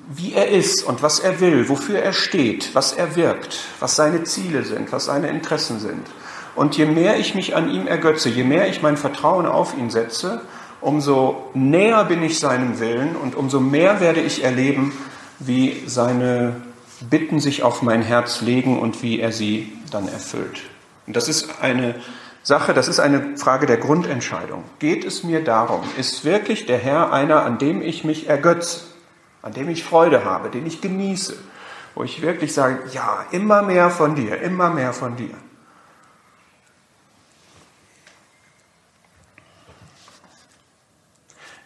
wie 0.09 0.33
er 0.33 0.49
ist 0.49 0.83
und 0.83 1.01
was 1.01 1.19
er 1.19 1.39
will, 1.39 1.67
wofür 1.69 1.99
er 1.99 2.13
steht, 2.13 2.73
was 2.73 2.93
er 2.93 3.15
wirkt, 3.15 3.59
was 3.79 3.95
seine 3.95 4.23
Ziele 4.23 4.63
sind, 4.63 4.91
was 4.91 5.05
seine 5.05 5.27
Interessen 5.29 5.79
sind. 5.79 6.07
Und 6.55 6.77
je 6.77 6.85
mehr 6.85 7.19
ich 7.19 7.35
mich 7.35 7.55
an 7.55 7.69
ihm 7.69 7.87
ergötze, 7.87 8.29
je 8.29 8.43
mehr 8.43 8.67
ich 8.69 8.81
mein 8.81 8.97
Vertrauen 8.97 9.45
auf 9.45 9.77
ihn 9.77 9.89
setze, 9.89 10.41
umso 10.81 11.49
näher 11.53 12.05
bin 12.05 12.23
ich 12.23 12.39
seinem 12.39 12.79
Willen 12.79 13.15
und 13.15 13.35
umso 13.35 13.59
mehr 13.59 13.99
werde 13.99 14.21
ich 14.21 14.43
erleben, 14.43 14.93
wie 15.39 15.83
seine 15.85 16.55
Bitten 17.09 17.39
sich 17.39 17.63
auf 17.63 17.81
mein 17.81 18.01
Herz 18.01 18.41
legen 18.41 18.79
und 18.79 19.03
wie 19.03 19.19
er 19.19 19.31
sie 19.31 19.71
dann 19.91 20.07
erfüllt. 20.07 20.61
Und 21.05 21.15
das 21.15 21.27
ist 21.27 21.61
eine 21.61 21.95
Sache, 22.47 22.73
das 22.73 22.87
ist 22.87 23.01
eine 23.01 23.35
Frage 23.37 23.65
der 23.65 23.75
Grundentscheidung. 23.75 24.63
Geht 24.79 25.03
es 25.03 25.21
mir 25.21 25.43
darum, 25.43 25.81
ist 25.97 26.23
wirklich 26.23 26.65
der 26.65 26.77
Herr 26.77 27.11
einer, 27.11 27.43
an 27.43 27.57
dem 27.57 27.81
ich 27.81 28.05
mich 28.05 28.29
ergötze, 28.29 28.85
an 29.41 29.51
dem 29.51 29.67
ich 29.67 29.83
Freude 29.83 30.23
habe, 30.23 30.49
den 30.49 30.65
ich 30.65 30.79
genieße, 30.79 31.35
wo 31.93 32.05
ich 32.05 32.21
wirklich 32.21 32.53
sage, 32.53 32.79
ja, 32.93 33.25
immer 33.31 33.63
mehr 33.63 33.89
von 33.89 34.15
dir, 34.15 34.39
immer 34.39 34.69
mehr 34.69 34.93
von 34.93 35.17
dir. 35.17 35.33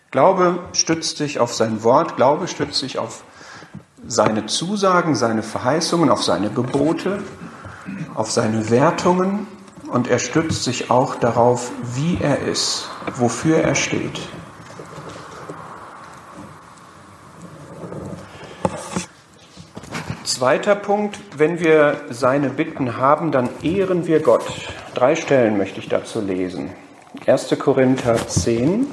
Glaube 0.09 0.57
stützt 0.73 1.17
sich 1.17 1.39
auf 1.39 1.53
sein 1.53 1.83
Wort, 1.83 2.15
Glaube 2.15 2.47
stützt 2.47 2.79
sich 2.79 2.97
auf 2.97 3.23
seine 4.07 4.47
Zusagen, 4.47 5.13
seine 5.13 5.43
Verheißungen, 5.43 6.09
auf 6.09 6.23
seine 6.23 6.49
Gebote, 6.49 7.21
auf 8.15 8.31
seine 8.31 8.71
Wertungen, 8.71 9.45
und 9.91 10.07
er 10.07 10.19
stützt 10.19 10.63
sich 10.63 10.89
auch 10.89 11.15
darauf, 11.15 11.71
wie 11.95 12.17
er 12.21 12.39
ist, 12.39 12.89
wofür 13.15 13.57
er 13.57 13.75
steht. 13.75 14.19
Zweiter 20.23 20.75
Punkt, 20.75 21.19
wenn 21.37 21.59
wir 21.59 22.01
seine 22.09 22.49
Bitten 22.49 22.97
haben, 22.97 23.31
dann 23.31 23.49
ehren 23.61 24.07
wir 24.07 24.21
Gott. 24.21 24.43
Drei 24.95 25.15
Stellen 25.15 25.57
möchte 25.57 25.79
ich 25.79 25.89
dazu 25.89 26.21
lesen. 26.21 26.71
1. 27.27 27.55
Korinther 27.59 28.15
10. 28.27 28.87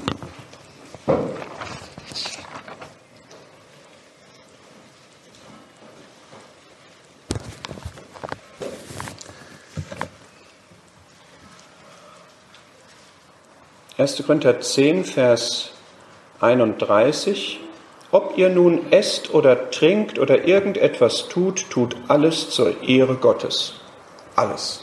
Erste 14.09 14.23
Korinther 14.23 14.59
10, 14.59 15.05
Vers 15.05 15.69
31. 16.41 17.61
Ob 18.11 18.39
ihr 18.39 18.49
nun 18.49 18.91
esst 18.91 19.35
oder 19.35 19.71
trinkt 19.71 20.19
oder 20.19 20.49
irgendetwas 20.49 21.29
tut, 21.29 21.69
tut 21.69 21.95
alles 22.09 22.49
zur 22.49 22.83
Ehre 22.83 23.17
Gottes. 23.17 23.75
Alles. 24.35 24.83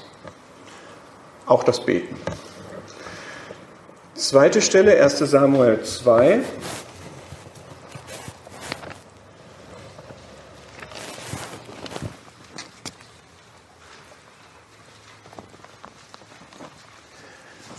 Auch 1.48 1.64
das 1.64 1.84
Beten. 1.84 2.16
Zweite 4.14 4.62
Stelle, 4.62 5.02
1 5.02 5.18
Samuel 5.18 5.82
2. 5.82 6.42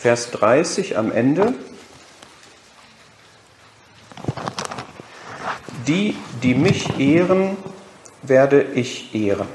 Vers 0.07 0.31
30 0.31 0.97
am 0.97 1.11
Ende. 1.11 1.53
Die, 5.89 6.17
die 6.45 6.55
mich 6.55 7.01
ehren, 7.01 7.57
werde 8.23 8.63
ich 8.63 9.13
ehren. 9.17 9.49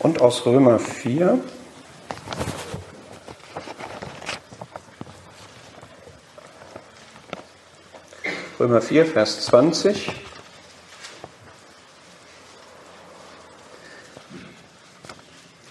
Und 0.00 0.20
aus 0.20 0.44
Römer 0.44 0.80
4. 0.80 1.38
Römer 8.58 8.82
4, 8.82 9.06
Vers 9.06 9.42
20. 9.46 10.21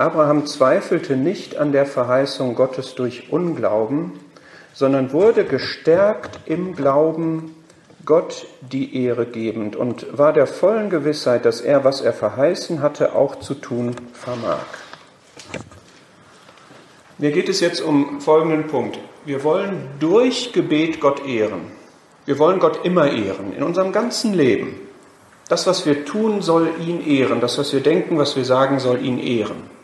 Abraham 0.01 0.48
zweifelte 0.48 1.15
nicht 1.15 1.58
an 1.58 1.72
der 1.72 1.86
Verheißung 1.86 2.55
Gottes 2.55 2.96
durch 2.96 3.31
Unglauben, 3.31 4.13
sondern 4.74 5.13
wurde 5.13 5.46
gestärkt 5.46 6.39
im 6.48 6.75
Glauben, 6.75 7.55
Gott 8.03 8.48
die 8.62 9.05
Ehre 9.05 9.27
gebend 9.27 9.75
und 9.75 10.17
war 10.17 10.34
der 10.34 10.48
vollen 10.48 10.89
Gewissheit, 10.89 11.46
dass 11.46 11.62
er, 11.62 11.84
was 11.84 12.01
er 12.01 12.13
verheißen 12.13 12.81
hatte, 12.81 13.13
auch 13.13 13.36
zu 13.41 13.53
tun 13.53 13.96
vermag. 14.13 14.65
Mir 17.20 17.31
geht 17.31 17.48
es 17.48 17.60
jetzt 17.60 17.79
um 17.79 18.22
folgenden 18.22 18.65
Punkt. 18.65 18.98
Wir 19.25 19.43
wollen 19.43 19.88
durch 20.00 20.51
Gebet 20.51 21.00
Gott 21.00 21.24
ehren. 21.27 21.62
Wir 22.25 22.39
wollen 22.39 22.60
Gott 22.60 22.84
immer 22.84 23.12
ehren, 23.12 23.53
in 23.55 23.62
unserem 23.62 23.91
ganzen 23.91 24.34
Leben. 24.34 24.79
Das, 25.48 25.67
was 25.67 25.86
wir 25.86 26.05
tun, 26.05 26.41
soll 26.41 26.70
ihn 26.79 27.05
ehren. 27.05 27.39
Das, 27.39 27.60
was 27.60 27.72
wir 27.72 27.81
denken, 27.81 28.17
was 28.17 28.36
wir 28.36 28.46
sagen, 28.46 28.79
soll 28.79 29.05
ihn 29.05 29.20
ehren. 29.20 29.81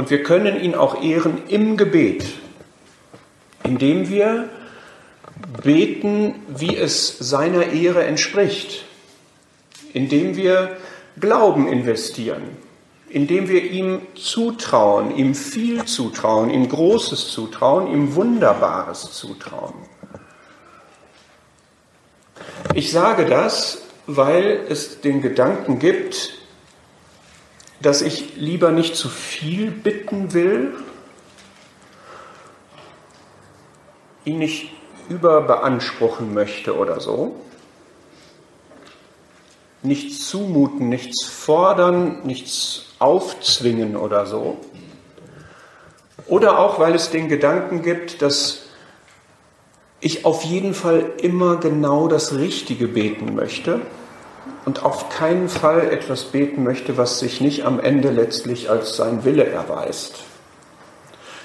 Und 0.00 0.08
wir 0.08 0.22
können 0.22 0.58
ihn 0.58 0.74
auch 0.74 1.02
ehren 1.02 1.42
im 1.48 1.76
Gebet, 1.76 2.24
indem 3.64 4.08
wir 4.08 4.48
beten, 5.62 6.36
wie 6.48 6.74
es 6.74 7.18
seiner 7.18 7.66
Ehre 7.66 8.04
entspricht, 8.04 8.86
indem 9.92 10.36
wir 10.36 10.78
Glauben 11.20 11.68
investieren, 11.68 12.44
indem 13.10 13.50
wir 13.50 13.62
ihm 13.62 14.00
zutrauen, 14.14 15.14
ihm 15.14 15.34
viel 15.34 15.84
zutrauen, 15.84 16.48
ihm 16.48 16.66
Großes 16.66 17.30
zutrauen, 17.30 17.92
ihm 17.92 18.14
Wunderbares 18.14 19.12
zutrauen. 19.12 19.74
Ich 22.72 22.90
sage 22.90 23.26
das, 23.26 23.82
weil 24.06 24.64
es 24.66 25.02
den 25.02 25.20
Gedanken 25.20 25.78
gibt, 25.78 26.39
dass 27.80 28.02
ich 28.02 28.36
lieber 28.36 28.70
nicht 28.72 28.94
zu 28.94 29.08
viel 29.08 29.70
bitten 29.70 30.32
will, 30.34 30.74
ihn 34.24 34.38
nicht 34.38 34.70
überbeanspruchen 35.08 36.34
möchte 36.34 36.76
oder 36.76 37.00
so. 37.00 37.36
Nichts 39.82 40.28
zumuten, 40.28 40.90
nichts 40.90 41.24
fordern, 41.24 42.20
nichts 42.24 42.94
aufzwingen 42.98 43.96
oder 43.96 44.26
so. 44.26 44.58
Oder 46.26 46.58
auch, 46.58 46.78
weil 46.78 46.94
es 46.94 47.10
den 47.10 47.28
Gedanken 47.28 47.82
gibt, 47.82 48.20
dass 48.20 48.66
ich 50.00 50.26
auf 50.26 50.44
jeden 50.44 50.74
Fall 50.74 51.12
immer 51.22 51.56
genau 51.56 52.08
das 52.08 52.34
Richtige 52.34 52.88
beten 52.88 53.34
möchte 53.34 53.80
und 54.64 54.84
auf 54.84 55.08
keinen 55.08 55.48
Fall 55.48 55.90
etwas 55.90 56.24
beten 56.24 56.62
möchte, 56.62 56.96
was 56.96 57.18
sich 57.18 57.40
nicht 57.40 57.64
am 57.64 57.80
Ende 57.80 58.10
letztlich 58.10 58.70
als 58.70 58.96
sein 58.96 59.24
Wille 59.24 59.46
erweist. 59.46 60.24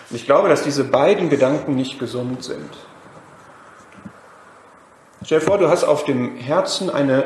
Und 0.10 0.16
ich 0.16 0.26
glaube, 0.26 0.50
dass 0.50 0.64
diese 0.64 0.84
beiden 0.84 1.30
Gedanken 1.30 1.76
nicht 1.76 2.00
gesund 2.00 2.44
sind. 2.44 2.70
Stell 5.24 5.40
dir 5.40 5.46
vor, 5.46 5.58
du 5.58 5.70
hast 5.70 5.84
auf 5.84 6.04
dem 6.04 6.36
Herzen 6.36 6.90
eine 6.90 7.24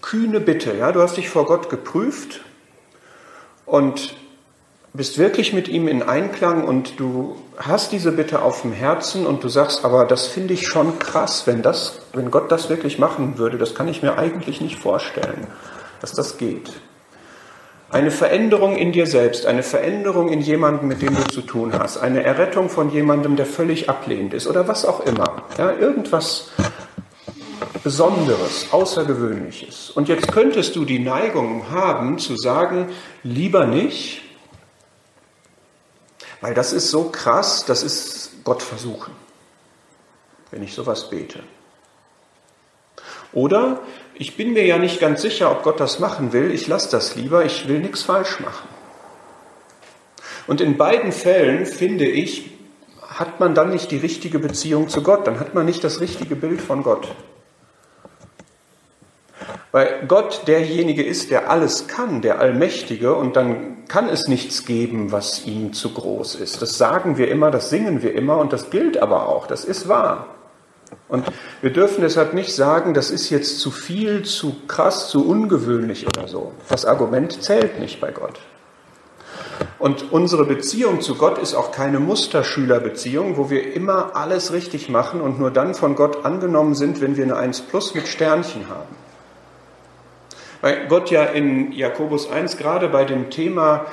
kühne 0.00 0.40
Bitte. 0.40 0.74
Ja? 0.74 0.92
Du 0.92 1.02
hast 1.02 1.16
dich 1.16 1.28
vor 1.28 1.44
Gott 1.44 1.68
geprüft 1.68 2.40
und 3.66 4.14
bist 4.96 5.18
wirklich 5.18 5.52
mit 5.52 5.68
ihm 5.68 5.88
in 5.88 6.02
Einklang 6.02 6.64
und 6.64 6.98
du 6.98 7.36
hast 7.56 7.92
diese 7.92 8.12
Bitte 8.12 8.42
auf 8.42 8.62
dem 8.62 8.72
Herzen 8.72 9.26
und 9.26 9.44
du 9.44 9.48
sagst, 9.48 9.84
aber 9.84 10.04
das 10.04 10.26
finde 10.26 10.54
ich 10.54 10.66
schon 10.66 10.98
krass, 10.98 11.46
wenn 11.46 11.62
das, 11.62 12.00
wenn 12.12 12.30
Gott 12.30 12.50
das 12.50 12.68
wirklich 12.70 12.98
machen 12.98 13.38
würde, 13.38 13.58
das 13.58 13.74
kann 13.74 13.88
ich 13.88 14.02
mir 14.02 14.18
eigentlich 14.18 14.60
nicht 14.60 14.78
vorstellen, 14.78 15.46
dass 16.00 16.12
das 16.12 16.38
geht. 16.38 16.70
Eine 17.90 18.10
Veränderung 18.10 18.76
in 18.76 18.92
dir 18.92 19.06
selbst, 19.06 19.46
eine 19.46 19.62
Veränderung 19.62 20.28
in 20.28 20.40
jemandem, 20.40 20.88
mit 20.88 21.02
dem 21.02 21.14
du 21.14 21.22
zu 21.28 21.42
tun 21.42 21.72
hast, 21.78 21.98
eine 21.98 22.24
Errettung 22.24 22.68
von 22.68 22.90
jemandem, 22.90 23.36
der 23.36 23.46
völlig 23.46 23.88
ablehnend 23.88 24.34
ist 24.34 24.46
oder 24.46 24.66
was 24.66 24.84
auch 24.84 25.00
immer. 25.06 25.44
Ja, 25.56 25.72
irgendwas 25.72 26.50
Besonderes, 27.84 28.66
Außergewöhnliches. 28.72 29.90
Und 29.90 30.08
jetzt 30.08 30.32
könntest 30.32 30.74
du 30.74 30.84
die 30.84 30.98
Neigung 30.98 31.70
haben 31.70 32.18
zu 32.18 32.36
sagen, 32.36 32.88
lieber 33.22 33.66
nicht, 33.66 34.22
weil 36.40 36.54
das 36.54 36.72
ist 36.72 36.90
so 36.90 37.04
krass, 37.04 37.64
das 37.66 37.82
ist 37.82 38.44
Gott 38.44 38.62
versuchen, 38.62 39.12
wenn 40.50 40.62
ich 40.62 40.74
sowas 40.74 41.10
bete. 41.10 41.40
Oder 43.32 43.80
ich 44.14 44.36
bin 44.36 44.52
mir 44.52 44.64
ja 44.64 44.78
nicht 44.78 45.00
ganz 45.00 45.22
sicher, 45.22 45.50
ob 45.50 45.62
Gott 45.62 45.80
das 45.80 45.98
machen 45.98 46.32
will, 46.32 46.50
ich 46.50 46.66
lasse 46.66 46.90
das 46.90 47.16
lieber, 47.16 47.44
ich 47.44 47.68
will 47.68 47.80
nichts 47.80 48.02
falsch 48.02 48.40
machen. 48.40 48.68
Und 50.46 50.60
in 50.60 50.76
beiden 50.76 51.12
Fällen, 51.12 51.66
finde 51.66 52.06
ich, 52.06 52.50
hat 53.02 53.40
man 53.40 53.54
dann 53.54 53.70
nicht 53.70 53.90
die 53.90 53.96
richtige 53.96 54.38
Beziehung 54.38 54.88
zu 54.88 55.02
Gott, 55.02 55.26
dann 55.26 55.40
hat 55.40 55.54
man 55.54 55.66
nicht 55.66 55.82
das 55.82 56.00
richtige 56.00 56.36
Bild 56.36 56.60
von 56.60 56.82
Gott. 56.82 57.08
Weil 59.76 60.06
Gott 60.08 60.44
derjenige 60.46 61.02
ist, 61.02 61.30
der 61.30 61.50
alles 61.50 61.86
kann, 61.86 62.22
der 62.22 62.40
Allmächtige, 62.40 63.14
und 63.14 63.36
dann 63.36 63.86
kann 63.88 64.08
es 64.08 64.26
nichts 64.26 64.64
geben, 64.64 65.12
was 65.12 65.44
ihm 65.44 65.74
zu 65.74 65.92
groß 65.92 66.36
ist. 66.36 66.62
Das 66.62 66.78
sagen 66.78 67.18
wir 67.18 67.28
immer, 67.28 67.50
das 67.50 67.68
singen 67.68 68.00
wir 68.00 68.14
immer, 68.14 68.38
und 68.38 68.54
das 68.54 68.70
gilt 68.70 68.96
aber 68.96 69.28
auch, 69.28 69.46
das 69.46 69.66
ist 69.66 69.86
wahr. 69.86 70.28
Und 71.08 71.26
wir 71.60 71.74
dürfen 71.74 72.00
deshalb 72.00 72.32
nicht 72.32 72.54
sagen, 72.54 72.94
das 72.94 73.10
ist 73.10 73.28
jetzt 73.28 73.60
zu 73.60 73.70
viel, 73.70 74.22
zu 74.22 74.56
krass, 74.66 75.10
zu 75.10 75.28
ungewöhnlich 75.28 76.06
oder 76.06 76.26
so. 76.26 76.52
Das 76.70 76.86
Argument 76.86 77.42
zählt 77.42 77.78
nicht 77.78 78.00
bei 78.00 78.12
Gott. 78.12 78.40
Und 79.78 80.10
unsere 80.10 80.46
Beziehung 80.46 81.02
zu 81.02 81.16
Gott 81.16 81.36
ist 81.36 81.54
auch 81.54 81.70
keine 81.70 82.00
Musterschülerbeziehung, 82.00 83.36
wo 83.36 83.50
wir 83.50 83.74
immer 83.74 84.16
alles 84.16 84.54
richtig 84.54 84.88
machen 84.88 85.20
und 85.20 85.38
nur 85.38 85.50
dann 85.50 85.74
von 85.74 85.96
Gott 85.96 86.24
angenommen 86.24 86.74
sind, 86.74 87.02
wenn 87.02 87.18
wir 87.18 87.24
eine 87.24 87.36
1 87.36 87.60
plus 87.60 87.94
mit 87.94 88.08
Sternchen 88.08 88.70
haben. 88.70 89.05
Weil 90.66 90.88
Gott 90.88 91.12
ja 91.12 91.22
in 91.22 91.70
Jakobus 91.70 92.28
1 92.28 92.56
gerade 92.56 92.88
bei 92.88 93.04
dem 93.04 93.30
Thema 93.30 93.86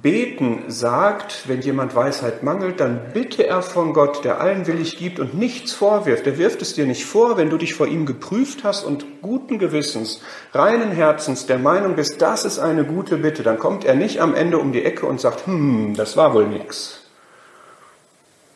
Beten 0.00 0.62
sagt, 0.68 1.46
wenn 1.48 1.60
jemand 1.60 1.94
Weisheit 1.94 2.42
mangelt, 2.42 2.80
dann 2.80 3.12
bitte 3.12 3.46
er 3.46 3.60
von 3.60 3.92
Gott, 3.92 4.24
der 4.24 4.40
allen 4.40 4.66
willig 4.66 4.96
gibt 4.96 5.20
und 5.20 5.34
nichts 5.34 5.74
vorwirft. 5.74 6.26
Er 6.26 6.38
wirft 6.38 6.62
es 6.62 6.72
dir 6.72 6.86
nicht 6.86 7.04
vor, 7.04 7.36
wenn 7.36 7.50
du 7.50 7.58
dich 7.58 7.74
vor 7.74 7.86
ihm 7.86 8.06
geprüft 8.06 8.64
hast 8.64 8.84
und 8.84 9.04
guten 9.20 9.58
Gewissens, 9.58 10.22
reinen 10.54 10.92
Herzens 10.92 11.44
der 11.44 11.58
Meinung 11.58 11.94
bist, 11.94 12.22
das 12.22 12.46
ist 12.46 12.58
eine 12.58 12.86
gute 12.86 13.18
Bitte, 13.18 13.42
dann 13.42 13.58
kommt 13.58 13.84
er 13.84 13.94
nicht 13.94 14.22
am 14.22 14.34
Ende 14.34 14.56
um 14.56 14.72
die 14.72 14.82
Ecke 14.82 15.04
und 15.04 15.20
sagt, 15.20 15.46
hm, 15.46 15.92
das 15.94 16.16
war 16.16 16.32
wohl 16.32 16.46
nix. 16.46 17.02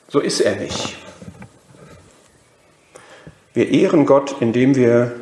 So 0.08 0.20
ist 0.20 0.40
er 0.40 0.56
nicht. 0.56 0.96
Wir 3.52 3.68
ehren 3.68 4.06
Gott, 4.06 4.36
indem 4.40 4.74
wir 4.74 5.12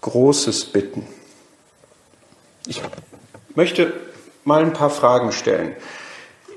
Großes 0.00 0.64
bitten. 0.64 1.06
Ich 2.66 2.80
möchte 3.54 3.92
mal 4.44 4.62
ein 4.62 4.72
paar 4.72 4.90
Fragen 4.90 5.32
stellen. 5.32 5.76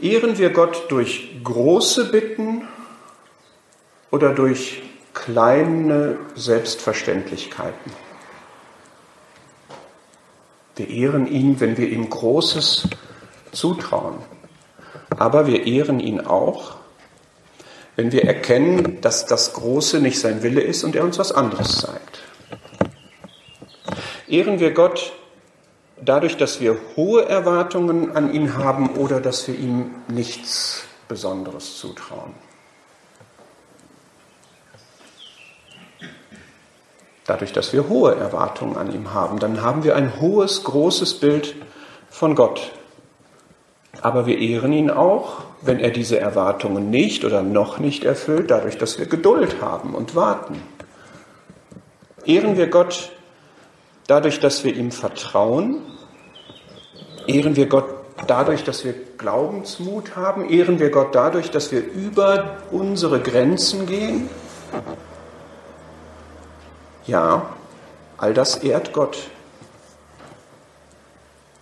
Ehren 0.02 0.38
wir 0.38 0.52
Gott 0.52 0.90
durch 0.90 1.30
große 1.44 2.12
Bitten 2.12 2.68
oder 4.12 4.34
durch 4.34 4.84
kleine 5.14 6.18
Selbstverständlichkeiten? 6.36 7.92
Wir 10.76 10.90
ehren 10.90 11.28
ihn, 11.28 11.60
wenn 11.60 11.78
wir 11.78 11.90
ihm 11.90 12.10
Großes 12.10 12.88
zutrauen. 13.52 14.20
Aber 15.18 15.48
wir 15.48 15.66
ehren 15.66 16.00
ihn 16.00 16.22
auch, 16.22 16.76
wenn 17.96 18.12
wir 18.12 18.26
erkennen, 18.26 19.02
dass 19.02 19.26
das 19.26 19.54
Große 19.54 20.00
nicht 20.00 20.20
sein 20.20 20.44
Wille 20.44 20.62
ist 20.62 20.84
und 20.84 20.96
er 20.96 21.04
uns 21.04 21.18
was 21.18 21.32
anderes 21.32 21.80
zeigt. 21.80 22.20
Ehren 24.28 24.60
wir 24.60 24.72
Gott 24.72 25.14
dadurch, 26.02 26.38
dass 26.38 26.60
wir 26.60 26.78
hohe 26.96 27.28
Erwartungen 27.28 28.16
an 28.16 28.34
ihn 28.34 28.58
haben 28.58 28.96
oder 28.96 29.20
dass 29.20 29.48
wir 29.48 29.56
ihm 29.56 29.92
nichts 30.08 30.84
Besonderes 31.08 31.78
zutrauen. 31.78 32.34
Dadurch, 37.26 37.52
dass 37.52 37.74
wir 37.74 37.90
hohe 37.90 38.16
Erwartungen 38.16 38.78
an 38.78 38.94
ihm 38.94 39.14
haben, 39.14 39.40
dann 39.40 39.62
haben 39.62 39.84
wir 39.84 39.96
ein 39.96 40.22
hohes, 40.22 40.64
großes 40.64 41.16
Bild 41.16 41.56
von 42.10 42.36
Gott. 42.36 42.72
Aber 44.02 44.26
wir 44.26 44.38
ehren 44.38 44.72
ihn 44.72 44.90
auch, 44.90 45.42
wenn 45.62 45.80
er 45.80 45.90
diese 45.90 46.20
Erwartungen 46.20 46.90
nicht 46.90 47.26
oder 47.26 47.42
noch 47.42 47.80
nicht 47.80 48.06
erfüllt, 48.06 48.52
dadurch, 48.52 48.78
dass 48.78 49.00
wir 49.00 49.08
Geduld 49.08 49.62
haben 49.62 49.94
und 49.96 50.16
warten. 50.16 50.62
Ehren 52.26 52.58
wir 52.58 52.68
Gott 52.68 53.12
Dadurch, 54.08 54.40
dass 54.40 54.64
wir 54.64 54.76
ihm 54.76 54.92
vertrauen, 54.92 55.82
ehren 57.28 57.58
wir 57.58 57.68
Gott 57.68 57.86
dadurch, 58.26 58.64
dass 58.64 58.84
wir 58.86 58.94
Glaubensmut 59.18 60.16
haben, 60.16 60.50
ehren 60.50 60.80
wir 60.80 60.90
Gott 60.90 61.14
dadurch, 61.14 61.52
dass 61.52 61.72
wir 61.72 61.84
über 61.84 62.58
unsere 62.72 63.20
Grenzen 63.20 63.86
gehen. 63.86 64.30
Ja, 67.06 67.50
all 68.18 68.34
das 68.34 68.58
ehrt 68.58 68.94
Gott. 68.94 69.18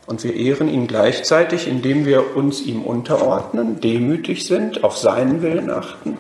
Und 0.05 0.23
wir 0.23 0.36
ehren 0.36 0.67
ihn 0.67 0.86
gleichzeitig, 0.86 1.67
indem 1.67 2.05
wir 2.05 2.36
uns 2.36 2.62
ihm 2.62 2.84
unterordnen, 2.84 3.81
demütig 3.81 4.45
sind, 4.45 4.84
auf 4.84 4.97
seinen 4.97 5.41
Willen 5.41 5.71
achten 5.71 6.19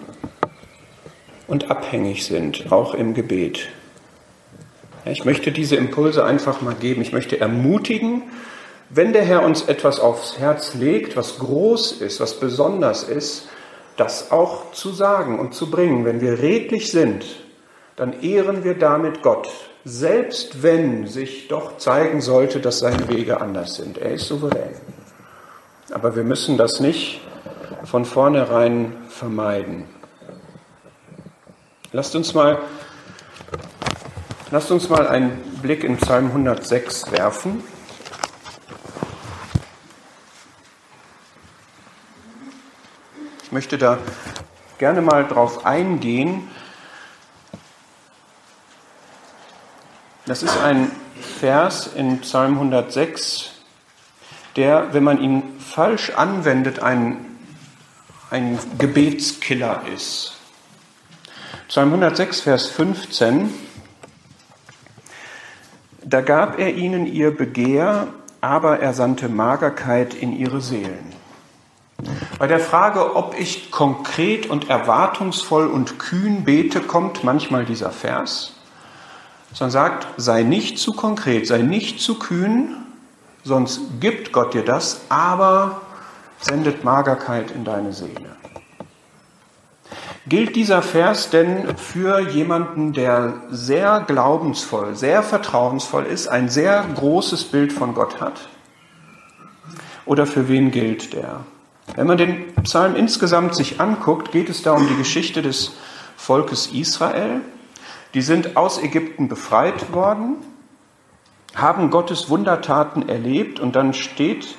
und 1.47 1.69
abhängig 1.69 2.25
sind, 2.25 2.71
auch 2.71 2.95
im 2.95 3.13
Gebet. 3.13 3.67
Ich 5.05 5.23
möchte 5.23 5.51
diese 5.51 5.75
Impulse 5.75 6.25
einfach 6.25 6.61
mal 6.61 6.73
geben. 6.73 7.01
Ich 7.01 7.13
möchte 7.13 7.39
ermutigen, 7.39 8.23
wenn 8.89 9.13
der 9.13 9.23
Herr 9.23 9.43
uns 9.43 9.63
etwas 9.63 9.99
aufs 9.99 10.39
Herz 10.39 10.73
legt, 10.73 11.15
was 11.15 11.37
groß 11.39 12.01
ist, 12.01 12.19
was 12.19 12.39
besonders 12.39 13.03
ist, 13.03 13.47
das 13.97 14.31
auch 14.31 14.71
zu 14.71 14.91
sagen 14.91 15.39
und 15.39 15.53
zu 15.53 15.69
bringen. 15.69 16.05
Wenn 16.05 16.21
wir 16.21 16.39
redlich 16.39 16.91
sind, 16.91 17.23
dann 17.95 18.21
ehren 18.21 18.63
wir 18.63 18.73
damit 18.73 19.21
Gott, 19.21 19.49
selbst 19.85 20.63
wenn 20.63 21.07
sich 21.07 21.47
doch 21.47 21.77
zeigen 21.77 22.21
sollte, 22.21 22.59
dass 22.59 22.79
seine 22.79 23.07
Wege 23.07 23.39
anders 23.39 23.75
sind. 23.75 23.97
Er 23.99 24.11
ist 24.11 24.27
souverän. 24.27 24.75
Aber 25.91 26.15
wir 26.15 26.23
müssen 26.23 26.57
das 26.57 26.79
nicht 26.79 27.21
von 27.83 28.05
vornherein 28.05 28.93
vermeiden. 29.07 29.85
Lasst 31.91 32.15
uns 32.15 32.33
mal 32.33 32.57
Lasst 34.51 34.69
uns 34.69 34.89
mal 34.89 35.07
einen 35.07 35.31
Blick 35.63 35.83
in 35.83 35.97
Psalm 35.97 36.27
106 36.27 37.11
werfen. 37.11 37.63
Ich 43.43 43.51
möchte 43.51 43.79
da 43.79 43.97
gerne 44.77 45.01
mal 45.01 45.25
drauf 45.25 45.65
eingehen. 45.65 46.47
Das 50.27 50.43
ist 50.43 50.55
ein 50.57 50.91
Vers 51.39 51.87
in 51.87 52.21
Psalm 52.21 52.53
106, 52.53 53.49
der, 54.55 54.93
wenn 54.93 55.03
man 55.03 55.19
ihn 55.19 55.59
falsch 55.59 56.11
anwendet, 56.11 56.79
ein, 56.79 57.39
ein 58.29 58.59
Gebetskiller 58.77 59.81
ist. 59.95 60.37
Psalm 61.67 61.89
106, 61.89 62.41
Vers 62.41 62.67
15. 62.67 63.74
Da 66.15 66.21
gab 66.21 66.59
er 66.59 66.73
ihnen 66.73 67.07
ihr 67.07 67.35
Begehr, 67.35 68.07
aber 68.39 68.79
er 68.79 68.93
sandte 68.93 69.27
Magerkeit 69.27 70.13
in 70.13 70.31
ihre 70.31 70.61
Seelen. 70.61 71.11
Bei 72.39 72.47
der 72.47 72.61
Frage, 72.61 73.17
ob 73.17 73.37
ich 73.37 73.69
konkret 73.69 74.49
und 74.49 74.69
erwartungsvoll 74.69 75.67
und 75.67 75.99
kühn 75.99 76.45
bete, 76.45 76.79
kommt 76.79 77.25
manchmal 77.25 77.65
dieser 77.65 77.91
Vers, 77.91 78.53
sondern 79.51 79.71
sagt, 79.71 80.07
sei 80.15 80.43
nicht 80.43 80.79
zu 80.79 80.93
konkret, 80.93 81.47
sei 81.47 81.57
nicht 81.57 81.99
zu 81.99 82.17
kühn, 82.17 82.77
sonst 83.43 83.81
gibt 83.99 84.31
Gott 84.31 84.53
dir 84.53 84.63
das, 84.63 85.01
aber 85.09 85.81
sendet 86.39 86.85
Magerkeit 86.85 87.51
in 87.51 87.65
deine 87.65 87.91
Seele. 87.91 88.37
Gilt 90.27 90.55
dieser 90.55 90.81
Vers 90.81 91.29
denn 91.29 91.77
für 91.77 92.19
jemanden, 92.19 92.93
der 92.93 93.33
sehr 93.51 94.03
glaubensvoll, 94.07 94.95
sehr 94.95 95.21
vertrauensvoll 95.21 96.05
ist, 96.05 96.27
ein 96.27 96.49
sehr 96.49 96.83
großes 96.95 97.43
Bild 97.43 97.71
von 97.71 97.93
Gott 97.93 98.19
hat? 98.21 98.49
Oder 100.05 100.25
für 100.25 100.47
wen 100.47 100.71
gilt 100.71 101.13
der? 101.13 101.41
Wenn 101.93 102.07
man 102.07 102.17
den 102.17 102.55
Psalm 102.63 102.95
insgesamt 102.95 103.53
sich 103.55 103.79
anguckt, 103.79 104.31
geht 104.31 104.49
es 104.49 104.63
da 104.63 104.73
um 104.73 104.87
die 104.87 104.95
Geschichte 104.95 105.43
des 105.43 105.73
Volkes 106.17 106.67
Israel. 106.73 107.41
Die 108.15 108.23
sind 108.23 108.57
aus 108.57 108.81
Ägypten 108.81 109.27
befreit 109.27 109.93
worden, 109.93 110.37
haben 111.53 111.91
Gottes 111.91 112.29
Wundertaten 112.29 113.07
erlebt 113.07 113.59
und 113.59 113.75
dann 113.75 113.93
steht 113.93 114.55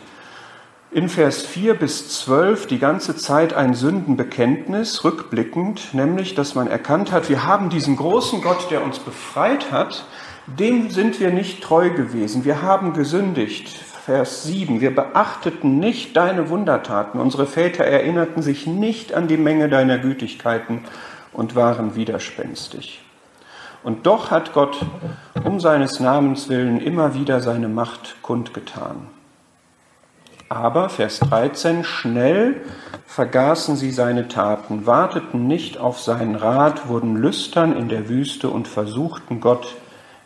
in 0.97 1.11
Vers 1.11 1.43
4 1.43 1.75
bis 1.75 2.09
12 2.21 2.69
die 2.69 2.79
ganze 2.79 3.17
Zeit 3.17 3.53
ein 3.53 3.75
Sündenbekenntnis, 3.75 5.05
rückblickend, 5.05 5.93
nämlich, 5.93 6.35
dass 6.35 6.55
man 6.55 6.69
erkannt 6.69 7.13
hat, 7.13 7.29
wir 7.29 7.45
haben 7.45 7.69
diesen 7.69 7.97
großen 7.97 8.41
Gott, 8.41 8.71
der 8.71 8.83
uns 8.83 8.99
befreit 8.99 9.71
hat, 9.71 10.07
dem 10.47 10.89
sind 10.89 11.21
wir 11.21 11.33
nicht 11.33 11.63
treu 11.63 11.91
gewesen. 11.91 12.47
Wir 12.47 12.63
haben 12.63 12.95
gesündigt. 12.95 13.69
Vers 14.07 14.45
7. 14.45 14.81
Wir 14.81 14.95
beachteten 14.95 15.79
nicht 15.79 16.17
deine 16.17 16.49
Wundertaten. 16.49 17.21
Unsere 17.21 17.45
Väter 17.45 17.85
erinnerten 17.85 18.41
sich 18.41 18.67
nicht 18.67 19.13
an 19.13 19.29
die 19.29 19.37
Menge 19.37 19.69
deiner 19.69 19.99
Gütigkeiten 19.99 20.81
und 21.35 21.55
waren 21.55 21.95
widerspenstig. 21.95 23.03
Und 23.83 24.07
doch 24.07 24.31
hat 24.31 24.55
Gott 24.55 24.79
um 25.45 25.61
seines 25.61 26.01
Namens 26.01 26.49
willen 26.49 26.81
immer 26.81 27.13
wieder 27.13 27.41
seine 27.43 27.69
Macht 27.69 28.17
kundgetan. 28.23 29.09
Aber, 30.49 30.89
Vers 30.89 31.19
13, 31.21 31.83
schnell 31.83 32.61
vergaßen 33.07 33.77
sie 33.77 33.91
seine 33.91 34.29
Taten, 34.29 34.87
warteten 34.87 35.49
nicht 35.49 35.79
auf 35.79 36.01
seinen 36.01 36.37
Rat, 36.37 36.89
wurden 36.89 37.17
lüstern 37.17 37.77
in 37.77 37.89
der 37.89 38.09
Wüste 38.09 38.49
und 38.51 38.69
versuchten 38.69 39.41
Gott 39.41 39.75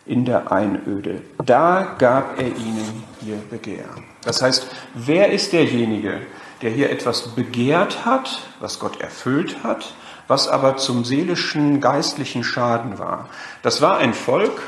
in 0.06 0.24
der 0.24 0.52
Einöde. 0.52 1.22
Da 1.44 1.94
gab 1.98 2.38
er 2.38 2.48
ihnen 2.48 3.04
ihr 3.26 3.36
Begehr. 3.48 3.86
Das 4.24 4.42
heißt, 4.42 4.66
wer 4.94 5.30
ist 5.30 5.52
derjenige, 5.52 6.20
der 6.62 6.70
hier 6.70 6.90
etwas 6.90 7.28
begehrt 7.28 8.04
hat, 8.04 8.42
was 8.60 8.78
Gott 8.78 9.00
erfüllt 9.00 9.62
hat, 9.62 9.94
was 10.28 10.48
aber 10.48 10.76
zum 10.76 11.04
seelischen, 11.04 11.80
geistlichen 11.80 12.44
Schaden 12.44 12.98
war? 12.98 13.28
Das 13.62 13.80
war 13.80 13.98
ein 13.98 14.14
Volk, 14.14 14.62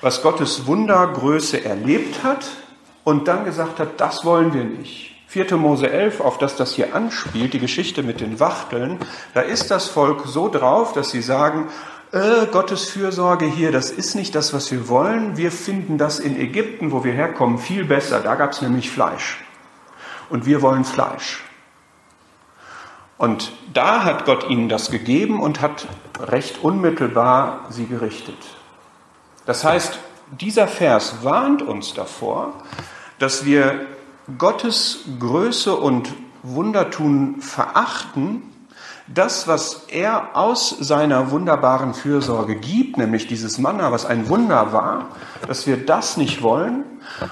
was 0.00 0.22
Gottes 0.22 0.66
Wundergröße 0.66 1.64
erlebt 1.64 2.22
hat, 2.24 2.46
und 3.06 3.28
dann 3.28 3.44
gesagt 3.44 3.78
hat, 3.78 4.00
das 4.00 4.24
wollen 4.24 4.52
wir 4.52 4.64
nicht. 4.64 5.14
4. 5.28 5.56
Mose 5.56 5.88
11, 5.88 6.20
auf 6.20 6.38
das 6.38 6.56
das 6.56 6.72
hier 6.72 6.96
anspielt, 6.96 7.52
die 7.52 7.60
Geschichte 7.60 8.02
mit 8.02 8.20
den 8.20 8.40
Wachteln, 8.40 8.98
da 9.32 9.42
ist 9.42 9.70
das 9.70 9.86
Volk 9.86 10.22
so 10.26 10.48
drauf, 10.48 10.92
dass 10.92 11.10
sie 11.10 11.22
sagen, 11.22 11.68
äh, 12.10 12.46
Gottes 12.50 12.90
Fürsorge 12.90 13.44
hier, 13.44 13.70
das 13.70 13.92
ist 13.92 14.16
nicht 14.16 14.34
das, 14.34 14.52
was 14.52 14.72
wir 14.72 14.88
wollen. 14.88 15.36
Wir 15.36 15.52
finden 15.52 15.98
das 15.98 16.18
in 16.18 16.36
Ägypten, 16.36 16.90
wo 16.90 17.04
wir 17.04 17.12
herkommen, 17.12 17.58
viel 17.58 17.84
besser. 17.84 18.18
Da 18.18 18.34
gab 18.34 18.50
es 18.50 18.60
nämlich 18.60 18.90
Fleisch. 18.90 19.38
Und 20.28 20.44
wir 20.44 20.60
wollen 20.60 20.84
Fleisch. 20.84 21.44
Und 23.18 23.52
da 23.72 24.02
hat 24.02 24.24
Gott 24.24 24.50
ihnen 24.50 24.68
das 24.68 24.90
gegeben 24.90 25.40
und 25.40 25.60
hat 25.60 25.86
recht 26.18 26.64
unmittelbar 26.64 27.66
sie 27.70 27.86
gerichtet. 27.86 28.38
Das 29.44 29.62
heißt, 29.62 29.96
dieser 30.32 30.66
Vers 30.66 31.18
warnt 31.22 31.62
uns 31.62 31.94
davor, 31.94 32.54
dass 33.18 33.44
wir 33.44 33.86
Gottes 34.38 35.04
Größe 35.18 35.74
und 35.74 36.12
Wundertun 36.42 37.40
verachten, 37.40 38.42
das, 39.08 39.46
was 39.46 39.84
er 39.88 40.36
aus 40.36 40.70
seiner 40.80 41.30
wunderbaren 41.30 41.94
Fürsorge 41.94 42.56
gibt, 42.56 42.98
nämlich 42.98 43.28
dieses 43.28 43.58
Manna, 43.58 43.92
was 43.92 44.04
ein 44.04 44.28
Wunder 44.28 44.72
war, 44.72 45.10
dass 45.46 45.66
wir 45.66 45.76
das 45.76 46.16
nicht 46.16 46.42
wollen 46.42 46.82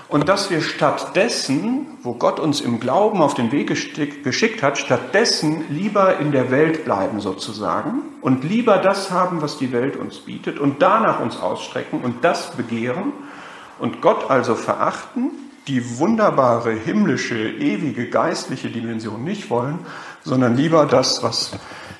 und 0.09 0.29
dass 0.29 0.51
wir 0.51 0.61
stattdessen, 0.61 1.87
wo 2.03 2.15
Gott 2.15 2.39
uns 2.39 2.61
im 2.61 2.79
Glauben 2.79 3.21
auf 3.21 3.35
den 3.35 3.51
Weg 3.51 3.67
geschickt 3.67 4.63
hat, 4.63 4.79
stattdessen 4.79 5.65
lieber 5.69 6.19
in 6.19 6.31
der 6.31 6.53
Welt 6.53 6.85
bleiben 6.85 7.21
sozusagen 7.21 8.03
und 8.21 8.45
lieber 8.45 8.79
das 8.79 9.11
haben, 9.11 9.43
was 9.43 9.59
die 9.59 9.73
Welt 9.73 9.97
uns 9.97 10.19
bietet 10.19 10.61
und 10.61 10.81
danach 10.81 11.19
uns 11.19 11.41
ausstrecken 11.41 12.03
und 12.03 12.25
das 12.25 12.53
begehren 12.53 13.13
und 13.81 14.01
Gott 14.01 14.31
also 14.31 14.55
verachten 14.55 15.33
die 15.67 15.99
wunderbare 15.99 16.73
himmlische, 16.73 17.37
ewige, 17.37 18.09
geistliche 18.09 18.69
Dimension 18.69 19.25
nicht 19.25 19.51
wollen, 19.51 19.79
sondern 20.23 20.57
lieber 20.57 20.87
das, 20.87 21.23
was 21.23 21.53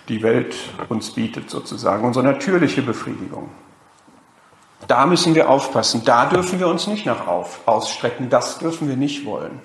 die 0.09 0.23
Welt 0.23 0.55
uns 0.89 1.11
bietet, 1.13 1.51
sozusagen, 1.51 2.05
unsere 2.05 2.25
natürliche 2.25 2.83
Befriedigung. 2.83 3.49
Da 4.87 5.07
müssen 5.07 5.35
wir 5.35 5.49
aufpassen, 5.49 6.03
da 6.05 6.27
dürfen 6.27 6.61
wir 6.61 6.69
uns 6.69 6.87
nicht 6.87 7.07
nach 7.07 7.27
auf, 7.27 7.61
ausstrecken, 7.67 8.29
das 8.29 8.59
dürfen 8.59 8.89
wir 8.89 8.97
nicht 8.97 9.25
wollen. 9.25 9.61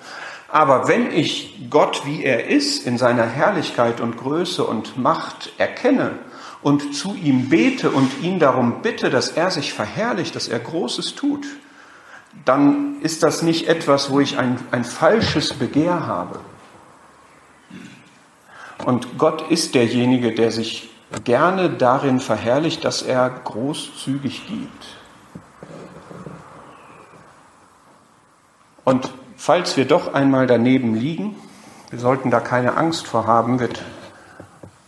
Aber 0.48 0.88
wenn 0.88 1.12
ich 1.12 1.66
Gott, 1.70 2.02
wie 2.06 2.24
er 2.24 2.48
ist, 2.48 2.86
in 2.86 2.98
seiner 2.98 3.26
Herrlichkeit 3.26 4.00
und 4.00 4.16
Größe 4.16 4.64
und 4.64 4.98
Macht 4.98 5.52
erkenne 5.58 6.18
und 6.62 6.94
zu 6.94 7.14
ihm 7.14 7.48
bete 7.50 7.90
und 7.90 8.22
ihn 8.22 8.38
darum 8.38 8.82
bitte, 8.82 9.10
dass 9.10 9.28
er 9.28 9.50
sich 9.50 9.72
verherrlicht, 9.72 10.34
dass 10.34 10.48
er 10.48 10.58
Großes 10.58 11.14
tut, 11.14 11.46
dann 12.44 13.00
ist 13.02 13.22
das 13.22 13.42
nicht 13.42 13.68
etwas, 13.68 14.10
wo 14.10 14.20
ich 14.20 14.38
ein, 14.38 14.58
ein 14.70 14.84
falsches 14.84 15.54
Begehr 15.54 16.06
habe. 16.06 16.40
Und 18.84 19.18
Gott 19.18 19.50
ist 19.50 19.74
derjenige, 19.74 20.32
der 20.34 20.50
sich 20.50 20.90
gerne 21.24 21.70
darin 21.70 22.20
verherrlicht, 22.20 22.84
dass 22.84 23.02
er 23.02 23.28
großzügig 23.28 24.46
gibt. 24.46 24.86
Und 28.84 29.10
falls 29.36 29.76
wir 29.76 29.84
doch 29.84 30.14
einmal 30.14 30.46
daneben 30.46 30.94
liegen, 30.94 31.36
wir 31.90 31.98
sollten 31.98 32.30
da 32.30 32.40
keine 32.40 32.76
Angst 32.76 33.06
vor 33.06 33.26
haben, 33.26 33.60
wird 33.60 33.82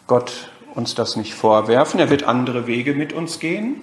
Gott 0.06 0.50
uns 0.74 0.94
das 0.94 1.16
nicht 1.16 1.34
vorwerfen. 1.34 2.00
Er 2.00 2.08
wird 2.08 2.24
andere 2.24 2.66
Wege 2.66 2.94
mit 2.94 3.12
uns 3.12 3.40
gehen. 3.40 3.82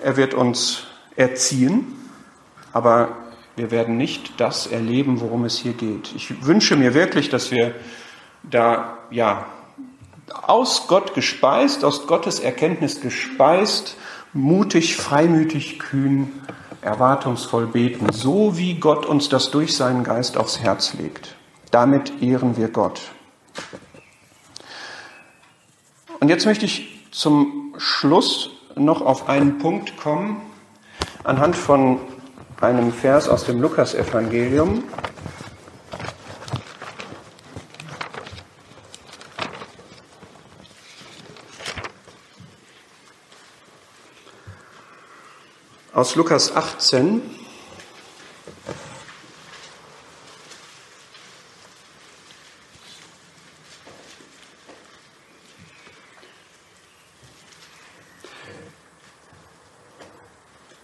Er 0.00 0.16
wird 0.16 0.34
uns 0.34 0.84
erziehen 1.14 2.05
aber 2.76 3.16
wir 3.56 3.70
werden 3.70 3.96
nicht 3.96 4.38
das 4.38 4.66
erleben, 4.66 5.22
worum 5.22 5.46
es 5.46 5.56
hier 5.56 5.72
geht. 5.72 6.12
Ich 6.14 6.44
wünsche 6.44 6.76
mir 6.76 6.92
wirklich, 6.92 7.30
dass 7.30 7.50
wir 7.50 7.74
da, 8.42 8.98
ja, 9.10 9.46
aus 10.42 10.86
Gott 10.86 11.14
gespeist, 11.14 11.86
aus 11.86 12.06
Gottes 12.06 12.38
Erkenntnis 12.38 13.00
gespeist, 13.00 13.96
mutig, 14.34 14.98
freimütig, 14.98 15.78
kühn, 15.78 16.30
erwartungsvoll 16.82 17.66
beten, 17.66 18.12
so 18.12 18.58
wie 18.58 18.74
Gott 18.74 19.06
uns 19.06 19.30
das 19.30 19.50
durch 19.50 19.74
seinen 19.74 20.04
Geist 20.04 20.36
aufs 20.36 20.60
Herz 20.60 20.92
legt. 20.92 21.34
Damit 21.70 22.20
ehren 22.20 22.58
wir 22.58 22.68
Gott. 22.68 23.00
Und 26.20 26.28
jetzt 26.28 26.44
möchte 26.44 26.66
ich 26.66 27.06
zum 27.10 27.74
Schluss 27.78 28.50
noch 28.74 29.00
auf 29.00 29.30
einen 29.30 29.56
Punkt 29.56 29.96
kommen, 29.96 30.42
anhand 31.24 31.56
von 31.56 32.00
einem 32.60 32.92
Vers 32.92 33.28
aus 33.28 33.44
dem 33.44 33.60
Lukasevangelium. 33.60 34.84
Aus 45.92 46.14
Lukas 46.14 46.54
18. 46.54 47.45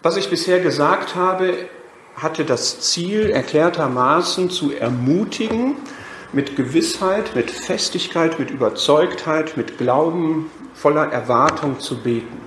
Was 0.02 0.16
ich 0.16 0.30
bisher 0.30 0.58
gesagt 0.58 1.14
habe, 1.14 1.54
hatte 2.16 2.44
das 2.44 2.80
Ziel, 2.80 3.30
erklärtermaßen 3.30 4.50
zu 4.50 4.72
ermutigen, 4.72 5.76
mit 6.32 6.56
Gewissheit, 6.56 7.36
mit 7.36 7.52
Festigkeit, 7.52 8.38
mit 8.40 8.50
Überzeugtheit, 8.50 9.56
mit 9.56 9.78
Glauben, 9.78 10.50
voller 10.74 11.12
Erwartung 11.12 11.78
zu 11.78 12.02
beten. 12.02 12.40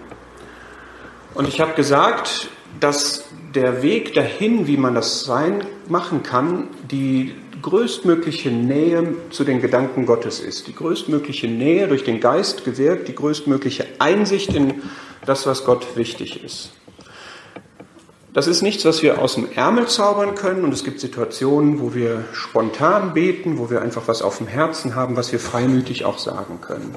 Und 1.33 1.47
ich 1.47 1.61
habe 1.61 1.73
gesagt, 1.75 2.49
dass 2.81 3.25
der 3.53 3.81
Weg 3.81 4.13
dahin, 4.15 4.67
wie 4.67 4.75
man 4.75 4.93
das 4.93 5.23
sein 5.23 5.65
machen 5.87 6.23
kann, 6.23 6.67
die 6.91 7.35
größtmögliche 7.61 8.49
Nähe 8.51 9.15
zu 9.29 9.45
den 9.45 9.61
Gedanken 9.61 10.05
Gottes 10.05 10.41
ist, 10.41 10.67
die 10.67 10.75
größtmögliche 10.75 11.47
Nähe 11.47 11.87
durch 11.87 12.03
den 12.03 12.19
Geist 12.19 12.65
gewirkt, 12.65 13.07
die 13.07 13.15
größtmögliche 13.15 13.85
Einsicht 13.99 14.53
in 14.53 14.81
das, 15.25 15.47
was 15.47 15.63
Gott 15.63 15.95
wichtig 15.95 16.43
ist. 16.43 16.71
Das 18.35 18.47
ist 18.47 18.61
nichts, 18.61 18.83
was 18.83 19.01
wir 19.01 19.19
aus 19.19 19.35
dem 19.35 19.49
Ärmel 19.53 19.87
zaubern 19.87 20.35
können 20.35 20.65
und 20.65 20.73
es 20.73 20.83
gibt 20.83 20.99
Situationen, 20.99 21.79
wo 21.79 21.95
wir 21.95 22.25
spontan 22.33 23.13
beten, 23.13 23.57
wo 23.57 23.69
wir 23.69 23.81
einfach 23.81 24.09
was 24.09 24.21
auf 24.21 24.39
dem 24.39 24.47
Herzen 24.47 24.93
haben, 24.93 25.15
was 25.15 25.31
wir 25.31 25.39
freimütig 25.39 26.03
auch 26.03 26.17
sagen 26.17 26.59
können. 26.59 26.95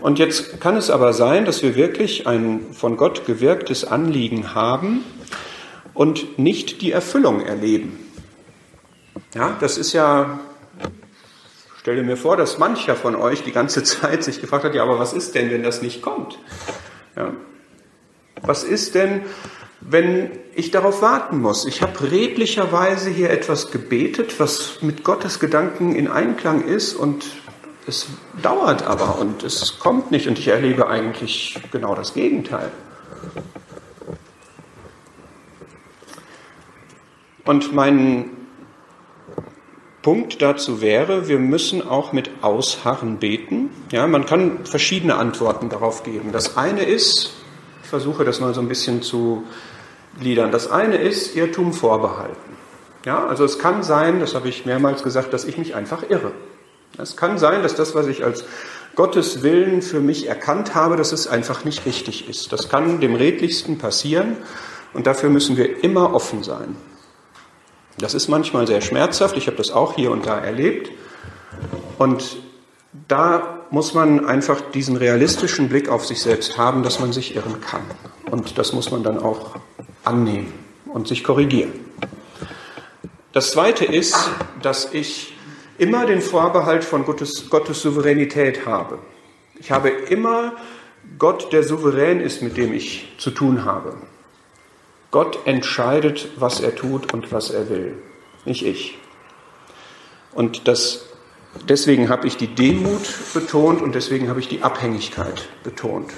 Und 0.00 0.18
jetzt 0.18 0.60
kann 0.60 0.76
es 0.76 0.90
aber 0.90 1.14
sein, 1.14 1.46
dass 1.46 1.62
wir 1.62 1.76
wirklich 1.76 2.26
ein 2.26 2.74
von 2.74 2.98
Gott 2.98 3.24
gewirktes 3.24 3.86
Anliegen 3.86 4.54
haben 4.54 5.02
und 5.94 6.38
nicht 6.38 6.82
die 6.82 6.92
Erfüllung 6.92 7.40
erleben. 7.40 7.98
Ja, 9.34 9.56
das 9.60 9.78
ist 9.78 9.94
ja, 9.94 10.40
stelle 11.78 12.02
mir 12.02 12.18
vor, 12.18 12.36
dass 12.36 12.58
mancher 12.58 12.96
von 12.96 13.16
euch 13.16 13.44
die 13.44 13.52
ganze 13.52 13.82
Zeit 13.84 14.22
sich 14.22 14.42
gefragt 14.42 14.64
hat, 14.64 14.74
ja, 14.74 14.82
aber 14.82 14.98
was 14.98 15.14
ist 15.14 15.34
denn, 15.34 15.50
wenn 15.50 15.62
das 15.62 15.80
nicht 15.80 16.02
kommt? 16.02 16.38
Ja. 17.16 17.32
Was 18.42 18.62
ist 18.62 18.94
denn, 18.94 19.22
wenn 19.80 20.30
ich 20.54 20.70
darauf 20.70 21.02
warten 21.02 21.40
muss. 21.40 21.64
Ich 21.64 21.82
habe 21.82 22.10
redlicherweise 22.10 23.10
hier 23.10 23.30
etwas 23.30 23.70
gebetet, 23.70 24.38
was 24.38 24.82
mit 24.82 25.04
Gottes 25.04 25.40
Gedanken 25.40 25.94
in 25.94 26.08
Einklang 26.08 26.64
ist 26.64 26.94
und 26.94 27.24
es 27.86 28.06
dauert 28.42 28.82
aber 28.82 29.18
und 29.18 29.42
es 29.42 29.78
kommt 29.78 30.10
nicht 30.10 30.28
und 30.28 30.38
ich 30.38 30.48
erlebe 30.48 30.88
eigentlich 30.88 31.58
genau 31.72 31.94
das 31.94 32.14
Gegenteil. 32.14 32.70
Und 37.44 37.74
mein 37.74 38.30
Punkt 40.02 40.40
dazu 40.40 40.80
wäre, 40.80 41.28
wir 41.28 41.38
müssen 41.38 41.86
auch 41.86 42.12
mit 42.12 42.30
Ausharren 42.42 43.18
beten. 43.18 43.70
Ja, 43.90 44.06
man 44.06 44.24
kann 44.24 44.64
verschiedene 44.64 45.16
Antworten 45.16 45.68
darauf 45.68 46.04
geben. 46.04 46.32
Das 46.32 46.56
eine 46.56 46.84
ist, 46.84 47.32
ich 47.82 47.88
versuche 47.88 48.24
das 48.24 48.40
mal 48.40 48.54
so 48.54 48.60
ein 48.60 48.68
bisschen 48.68 49.02
zu 49.02 49.44
gliedern. 50.20 50.52
Das 50.52 50.70
eine 50.70 50.96
ist 50.96 51.34
Irrtum 51.34 51.72
vorbehalten. 51.72 52.36
Ja, 53.04 53.26
also 53.26 53.44
es 53.44 53.58
kann 53.58 53.82
sein, 53.82 54.20
das 54.20 54.34
habe 54.34 54.48
ich 54.48 54.66
mehrmals 54.66 55.02
gesagt, 55.02 55.32
dass 55.32 55.44
ich 55.44 55.56
mich 55.56 55.74
einfach 55.74 56.08
irre. 56.08 56.32
Es 56.98 57.16
kann 57.16 57.38
sein, 57.38 57.62
dass 57.62 57.74
das, 57.74 57.94
was 57.94 58.06
ich 58.06 58.24
als 58.24 58.44
Gottes 58.94 59.42
Willen 59.42 59.80
für 59.82 60.00
mich 60.00 60.26
erkannt 60.26 60.74
habe, 60.74 60.96
dass 60.96 61.12
es 61.12 61.26
einfach 61.26 61.64
nicht 61.64 61.86
richtig 61.86 62.28
ist. 62.28 62.52
Das 62.52 62.68
kann 62.68 63.00
dem 63.00 63.14
Redlichsten 63.14 63.78
passieren 63.78 64.36
und 64.92 65.06
dafür 65.06 65.30
müssen 65.30 65.56
wir 65.56 65.82
immer 65.82 66.14
offen 66.14 66.42
sein. 66.42 66.76
Das 67.98 68.14
ist 68.14 68.28
manchmal 68.28 68.66
sehr 68.66 68.80
schmerzhaft, 68.80 69.36
ich 69.36 69.46
habe 69.46 69.56
das 69.56 69.70
auch 69.70 69.94
hier 69.94 70.10
und 70.10 70.26
da 70.26 70.38
erlebt. 70.38 70.90
Und 71.98 72.38
da 73.08 73.60
muss 73.70 73.94
man 73.94 74.26
einfach 74.26 74.60
diesen 74.72 74.96
realistischen 74.96 75.68
Blick 75.68 75.88
auf 75.88 76.06
sich 76.06 76.20
selbst 76.20 76.58
haben, 76.58 76.82
dass 76.82 76.98
man 76.98 77.12
sich 77.12 77.36
irren 77.36 77.60
kann. 77.60 77.82
Und 78.30 78.58
das 78.58 78.72
muss 78.72 78.90
man 78.90 79.02
dann 79.02 79.18
auch 79.18 79.56
annehmen 80.04 80.52
und 80.86 81.08
sich 81.08 81.24
korrigieren. 81.24 81.72
Das 83.32 83.52
Zweite 83.52 83.84
ist, 83.84 84.16
dass 84.62 84.92
ich 84.92 85.34
immer 85.78 86.06
den 86.06 86.20
Vorbehalt 86.20 86.84
von 86.84 87.04
Gottes, 87.04 87.48
Gottes 87.48 87.80
Souveränität 87.80 88.66
habe. 88.66 88.98
Ich 89.58 89.70
habe 89.70 89.88
immer 89.88 90.54
Gott, 91.18 91.52
der 91.52 91.62
souverän 91.62 92.20
ist, 92.20 92.42
mit 92.42 92.56
dem 92.56 92.72
ich 92.72 93.14
zu 93.18 93.30
tun 93.30 93.64
habe. 93.64 93.94
Gott 95.10 95.46
entscheidet, 95.46 96.28
was 96.36 96.60
er 96.60 96.74
tut 96.74 97.12
und 97.12 97.32
was 97.32 97.50
er 97.50 97.68
will, 97.68 97.96
nicht 98.44 98.64
ich. 98.64 98.98
Und 100.32 100.68
das, 100.68 101.06
deswegen 101.68 102.08
habe 102.08 102.26
ich 102.26 102.36
die 102.36 102.46
Demut 102.46 103.02
betont 103.34 103.82
und 103.82 103.94
deswegen 103.94 104.28
habe 104.28 104.40
ich 104.40 104.48
die 104.48 104.62
Abhängigkeit 104.62 105.48
betont. 105.64 106.12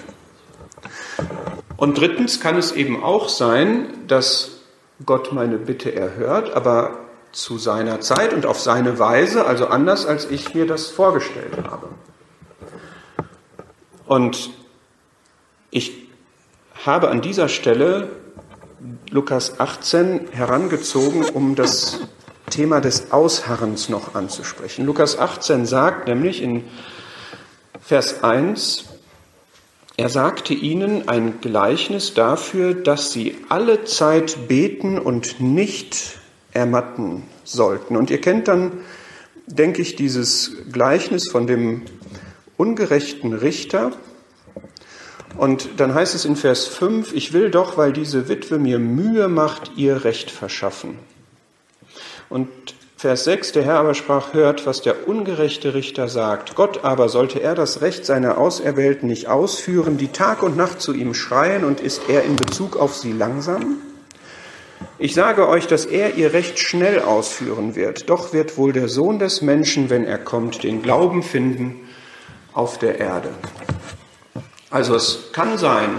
Und 1.83 1.99
drittens 1.99 2.39
kann 2.39 2.57
es 2.57 2.71
eben 2.71 3.03
auch 3.03 3.29
sein, 3.29 3.89
dass 4.07 4.61
Gott 5.05 5.33
meine 5.33 5.59
Bitte 5.59 5.93
erhört, 5.93 6.55
aber 6.55 7.01
zu 7.33 7.59
seiner 7.59 8.01
Zeit 8.01 8.33
und 8.33 8.47
auf 8.47 8.61
seine 8.61 9.01
Weise, 9.01 9.47
also 9.47 9.67
anders, 9.67 10.07
als 10.07 10.31
ich 10.31 10.55
mir 10.55 10.65
das 10.65 10.87
vorgestellt 10.87 11.57
habe. 11.69 11.89
Und 14.07 14.51
ich 15.73 16.07
habe 16.85 17.09
an 17.09 17.21
dieser 17.21 17.49
Stelle 17.49 18.11
Lukas 19.11 19.59
18 19.59 20.29
herangezogen, 20.31 21.25
um 21.31 21.57
das 21.57 21.99
Thema 22.49 22.81
des 22.81 23.11
Ausharrens 23.11 23.89
noch 23.89 24.15
anzusprechen. 24.15 24.87
Lukas 24.87 25.19
18 25.19 25.67
sagt 25.67 26.07
nämlich 26.07 26.43
in 26.43 26.63
Vers 27.81 28.23
1, 28.23 28.92
er 29.97 30.09
sagte 30.09 30.55
ihnen 30.55 31.09
ein 31.09 31.41
Gleichnis 31.41 32.15
dafür, 32.15 32.75
dass 32.75 33.13
sie 33.13 33.37
alle 33.49 33.85
Zeit 33.85 34.49
beten 34.49 34.99
und 34.99 35.41
nicht 35.41 36.19
ermatten 36.53 37.25
sollten. 37.45 37.97
Und 37.97 38.11
ihr 38.11 38.21
kennt 38.21 38.49
dann, 38.49 38.73
denke 39.47 39.83
ich, 39.83 39.97
dieses 39.97 40.53
Gleichnis 40.73 41.31
von 41.31 41.47
dem 41.47 41.83
ungerechten 42.57 43.35
Richter. 43.35 43.93
Und 45.37 45.69
dann 45.77 45.95
heißt 45.95 46.15
es 46.15 46.25
in 46.25 46.37
Vers 46.37 46.67
5, 46.67 47.13
ich 47.13 47.33
will 47.33 47.51
doch, 47.51 47.77
weil 47.77 47.93
diese 47.93 48.29
Witwe 48.29 48.59
mir 48.59 48.79
Mühe 48.79 49.29
macht, 49.29 49.73
ihr 49.77 50.05
Recht 50.05 50.31
verschaffen. 50.31 50.99
Und 52.31 52.49
Vers 53.03 53.25
6, 53.25 53.51
der 53.51 53.65
Herr 53.65 53.81
aber 53.81 53.95
sprach, 53.95 54.33
hört, 54.33 54.65
was 54.65 54.81
der 54.81 55.09
ungerechte 55.09 55.75
Richter 55.75 56.07
sagt. 56.07 56.55
Gott 56.55 56.85
aber, 56.85 57.09
sollte 57.09 57.43
er 57.43 57.57
das 57.57 57.81
Recht 57.81 58.07
seiner 58.07 58.39
Auserwählten 58.39 59.09
nicht 59.09 59.27
ausführen, 59.27 59.97
die 59.97 60.13
Tag 60.13 60.45
und 60.45 60.57
Nacht 60.57 60.81
zu 60.81 60.95
ihm 60.95 61.13
schreien, 61.13 61.65
und 61.65 61.81
ist 61.81 62.03
er 62.09 62.23
in 62.23 62.37
Bezug 62.37 62.77
auf 62.77 62.95
sie 62.95 63.11
langsam? 63.11 63.79
Ich 65.01 65.15
sage 65.15 65.49
euch, 65.49 65.67
dass 65.67 65.85
er 65.85 66.15
ihr 66.15 66.33
Recht 66.33 66.61
schnell 66.61 67.01
ausführen 67.01 67.75
wird. 67.75 68.09
Doch 68.09 68.33
wird 68.33 68.57
wohl 68.57 68.73
der 68.73 68.87
Sohn 68.87 69.19
des 69.19 69.43
Menschen, 69.43 69.91
wenn 69.91 70.05
er 70.05 70.19
kommt, 70.19 70.63
den 70.63 70.81
Glauben 70.81 71.25
finden 71.25 71.81
auf 72.53 72.79
der 72.79 73.01
Erde. 73.01 73.31
Also 74.71 74.95
es 74.95 75.33
kann 75.33 75.59
sein, 75.59 75.91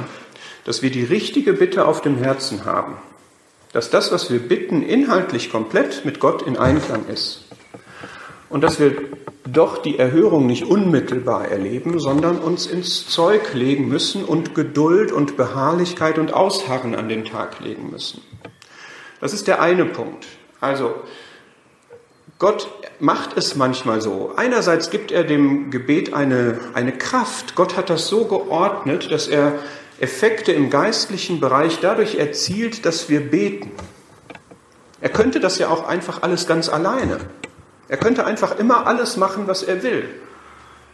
dass 0.64 0.82
wir 0.82 0.90
die 0.90 1.04
richtige 1.04 1.52
Bitte 1.52 1.86
auf 1.86 2.00
dem 2.00 2.18
Herzen 2.18 2.64
haben 2.64 2.96
dass 3.74 3.90
das, 3.90 4.12
was 4.12 4.32
wir 4.32 4.40
bitten, 4.40 4.84
inhaltlich 4.84 5.52
komplett 5.52 6.06
mit 6.06 6.20
Gott 6.20 6.44
in 6.44 6.58
Einklang 6.58 7.08
ist. 7.08 7.46
Und 8.50 8.62
dass 8.62 8.80
wir 8.80 8.96
doch 9.52 9.80
die 9.80 9.98
Erhörung 10.00 10.46
nicht 10.46 10.64
unmittelbar 10.66 11.50
erleben, 11.50 12.00
sondern 12.00 12.38
uns 12.38 12.68
ins 12.68 13.08
Zeug 13.10 13.54
legen 13.54 13.90
müssen 13.90 14.24
und 14.24 14.56
Geduld 14.56 15.12
und 15.12 15.36
Beharrlichkeit 15.36 16.18
und 16.18 16.34
Ausharren 16.34 16.96
an 16.96 17.10
den 17.10 17.26
Tag 17.26 17.60
legen 17.60 17.90
müssen. 17.92 18.22
Das 19.20 19.34
ist 19.34 19.48
der 19.48 19.62
eine 19.62 19.86
Punkt. 19.86 20.28
Also 20.62 20.94
Gott 22.40 22.68
macht 23.00 23.38
es 23.38 23.56
manchmal 23.56 24.02
so. 24.02 24.34
Einerseits 24.36 24.90
gibt 24.90 25.12
er 25.12 25.24
dem 25.24 25.72
Gebet 25.72 26.14
eine, 26.14 26.60
eine 26.74 26.92
Kraft. 26.92 27.56
Gott 27.56 27.76
hat 27.76 27.90
das 27.90 28.08
so 28.08 28.26
geordnet, 28.26 29.12
dass 29.12 29.28
er 29.28 29.60
Effekte 30.00 30.52
im 30.52 30.70
geistlichen 30.70 31.40
Bereich 31.40 31.80
dadurch 31.82 32.16
erzielt, 32.16 32.86
dass 32.86 33.10
wir 33.10 33.20
beten. 33.22 33.72
Er 35.02 35.10
könnte 35.10 35.40
das 35.40 35.60
ja 35.60 35.70
auch 35.70 35.88
einfach 35.88 36.22
alles 36.22 36.48
ganz 36.48 36.70
alleine. 36.70 37.18
Er 37.88 37.98
könnte 37.98 38.26
einfach 38.26 38.58
immer 38.58 38.88
alles 38.88 39.18
machen, 39.18 39.48
was 39.48 39.64
er 39.64 39.84
will. 39.84 40.06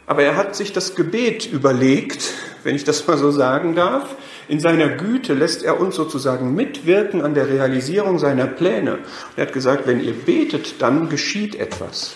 Aber 0.07 0.23
er 0.23 0.35
hat 0.35 0.55
sich 0.55 0.73
das 0.73 0.95
Gebet 0.95 1.45
überlegt, 1.45 2.33
wenn 2.63 2.75
ich 2.75 2.83
das 2.83 3.05
mal 3.05 3.17
so 3.17 3.29
sagen 3.29 3.75
darf. 3.75 4.15
In 4.47 4.59
seiner 4.59 4.89
Güte 4.89 5.35
lässt 5.35 5.61
er 5.61 5.79
uns 5.79 5.95
sozusagen 5.95 6.55
mitwirken 6.55 7.21
an 7.21 7.35
der 7.35 7.47
Realisierung 7.47 8.17
seiner 8.17 8.47
Pläne. 8.47 8.97
Er 9.35 9.45
hat 9.45 9.53
gesagt, 9.53 9.85
wenn 9.85 10.03
ihr 10.03 10.13
betet, 10.13 10.81
dann 10.81 11.09
geschieht 11.09 11.53
etwas. 11.53 12.13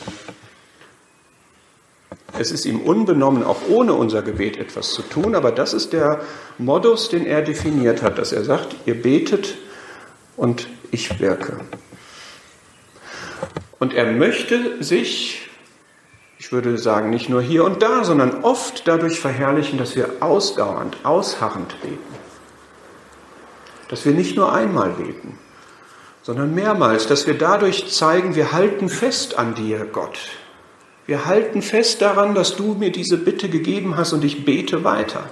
Es 2.40 2.52
ist 2.52 2.66
ihm 2.66 2.82
unbenommen, 2.82 3.44
auch 3.44 3.60
ohne 3.70 3.94
unser 3.94 4.24
Gebet 4.24 4.58
etwas 4.58 4.92
zu 4.92 5.04
tun, 5.04 5.36
aber 5.36 5.52
das 5.52 5.74
ist 5.74 5.94
der 5.94 6.22
Modus, 6.58 7.10
den 7.10 7.26
er 7.26 7.44
definiert 7.44 8.02
hat, 8.02 8.18
dass 8.18 8.32
er 8.32 8.44
sagt, 8.44 8.76
ihr 8.86 9.00
betet 9.00 9.56
und 10.36 10.68
ich 10.92 11.20
wirke. 11.20 11.58
Und 13.80 13.94
er 13.94 14.12
möchte 14.12 14.84
sich, 14.84 15.50
ich 16.40 16.52
würde 16.52 16.78
sagen, 16.78 17.12
nicht 17.12 17.30
nur 17.30 17.42
hier 17.42 17.66
und 17.66 17.84
da, 17.84 18.04
sondern 18.04 18.44
oft 18.44 18.88
dadurch 18.88 19.20
verherrlichen, 19.20 19.78
dass 19.78 19.96
wir 19.96 20.10
ausdauernd, 20.22 20.98
ausharrend 21.04 21.80
beten. 21.82 22.00
Dass 23.90 24.06
wir 24.06 24.14
nicht 24.14 24.36
nur 24.36 24.54
einmal 24.54 24.90
beten, 24.92 25.38
sondern 26.24 26.56
mehrmals, 26.56 27.06
dass 27.06 27.28
wir 27.28 27.38
dadurch 27.38 27.92
zeigen, 27.92 28.36
wir 28.36 28.54
halten 28.54 28.90
fest 28.90 29.38
an 29.38 29.54
dir, 29.54 29.86
Gott. 29.86 30.18
Wir 31.06 31.26
halten 31.26 31.62
fest 31.62 32.02
daran, 32.02 32.34
dass 32.34 32.56
du 32.56 32.76
mir 32.76 32.92
diese 32.92 33.18
Bitte 33.18 33.50
gegeben 33.50 33.98
hast 33.98 34.14
und 34.14 34.24
ich 34.24 34.46
bete 34.46 34.84
weiter. 34.84 35.30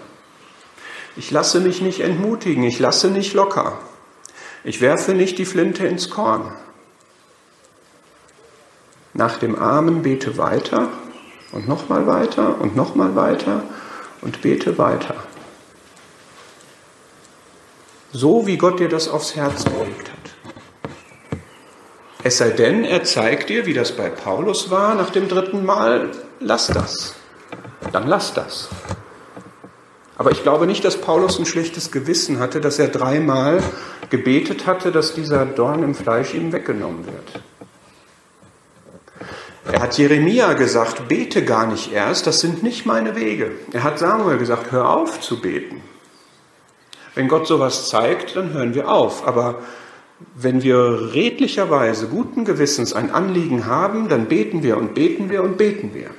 Ich 1.15 1.31
lasse 1.31 1.59
mich 1.59 1.81
nicht 1.81 2.01
entmutigen, 2.01 2.63
ich 2.63 2.79
lasse 2.79 3.09
nicht 3.09 3.33
locker. 3.33 3.79
Ich 4.63 4.81
werfe 4.81 5.13
nicht 5.13 5.37
die 5.37 5.45
Flinte 5.45 5.87
ins 5.87 6.09
Korn. 6.09 6.53
Nach 9.13 9.37
dem 9.37 9.55
Amen 9.55 10.03
bete 10.03 10.37
weiter 10.37 10.89
und 11.51 11.67
nochmal 11.67 12.07
weiter 12.07 12.61
und 12.61 12.75
nochmal 12.75 13.15
weiter 13.15 13.63
und 14.21 14.41
bete 14.41 14.77
weiter. 14.77 15.15
So 18.13 18.45
wie 18.45 18.57
Gott 18.57 18.79
dir 18.79 18.89
das 18.89 19.07
aufs 19.07 19.35
Herz 19.35 19.63
gelegt 19.63 20.11
hat. 20.11 20.20
Es 22.23 22.37
sei 22.37 22.51
denn, 22.51 22.83
er 22.83 23.03
zeigt 23.03 23.49
dir, 23.49 23.65
wie 23.65 23.73
das 23.73 23.93
bei 23.93 24.09
Paulus 24.09 24.69
war, 24.69 24.93
nach 24.93 25.09
dem 25.09 25.27
dritten 25.27 25.65
Mal, 25.65 26.11
lass 26.39 26.67
das. 26.67 27.15
Dann 27.91 28.07
lass 28.07 28.33
das. 28.33 28.69
Aber 30.17 30.31
ich 30.31 30.43
glaube 30.43 30.67
nicht, 30.67 30.85
dass 30.85 30.97
Paulus 30.97 31.39
ein 31.39 31.47
schlechtes 31.47 31.91
Gewissen 31.91 32.39
hatte, 32.39 32.61
dass 32.61 32.77
er 32.77 32.89
dreimal 32.89 33.63
gebetet 34.11 34.67
hatte, 34.67 34.91
dass 34.91 35.15
dieser 35.15 35.47
Dorn 35.47 35.81
im 35.81 35.95
Fleisch 35.95 36.35
ihm 36.35 36.51
weggenommen 36.51 37.07
wird. 37.07 37.41
Er 39.71 39.81
hat 39.81 39.97
Jeremia 39.97 40.53
gesagt, 40.53 41.07
bete 41.07 41.43
gar 41.43 41.65
nicht 41.65 41.91
erst, 41.91 42.27
das 42.27 42.39
sind 42.39 42.61
nicht 42.61 42.85
meine 42.85 43.15
Wege. 43.15 43.51
Er 43.71 43.83
hat 43.83 43.97
Samuel 43.97 44.37
gesagt, 44.37 44.71
hör 44.71 44.89
auf 44.89 45.21
zu 45.21 45.41
beten. 45.41 45.81
Wenn 47.15 47.27
Gott 47.27 47.47
sowas 47.47 47.89
zeigt, 47.89 48.35
dann 48.35 48.53
hören 48.53 48.75
wir 48.75 48.89
auf. 48.89 49.27
Aber 49.27 49.59
wenn 50.35 50.63
wir 50.63 51.13
redlicherweise, 51.13 52.07
guten 52.07 52.45
Gewissens 52.45 52.93
ein 52.93 53.11
Anliegen 53.11 53.65
haben, 53.65 54.09
dann 54.09 54.25
beten 54.27 54.63
wir 54.63 54.77
und 54.77 54.93
beten 54.93 55.29
wir 55.29 55.43
und 55.43 55.57
beten 55.57 55.93
wir. 55.93 56.09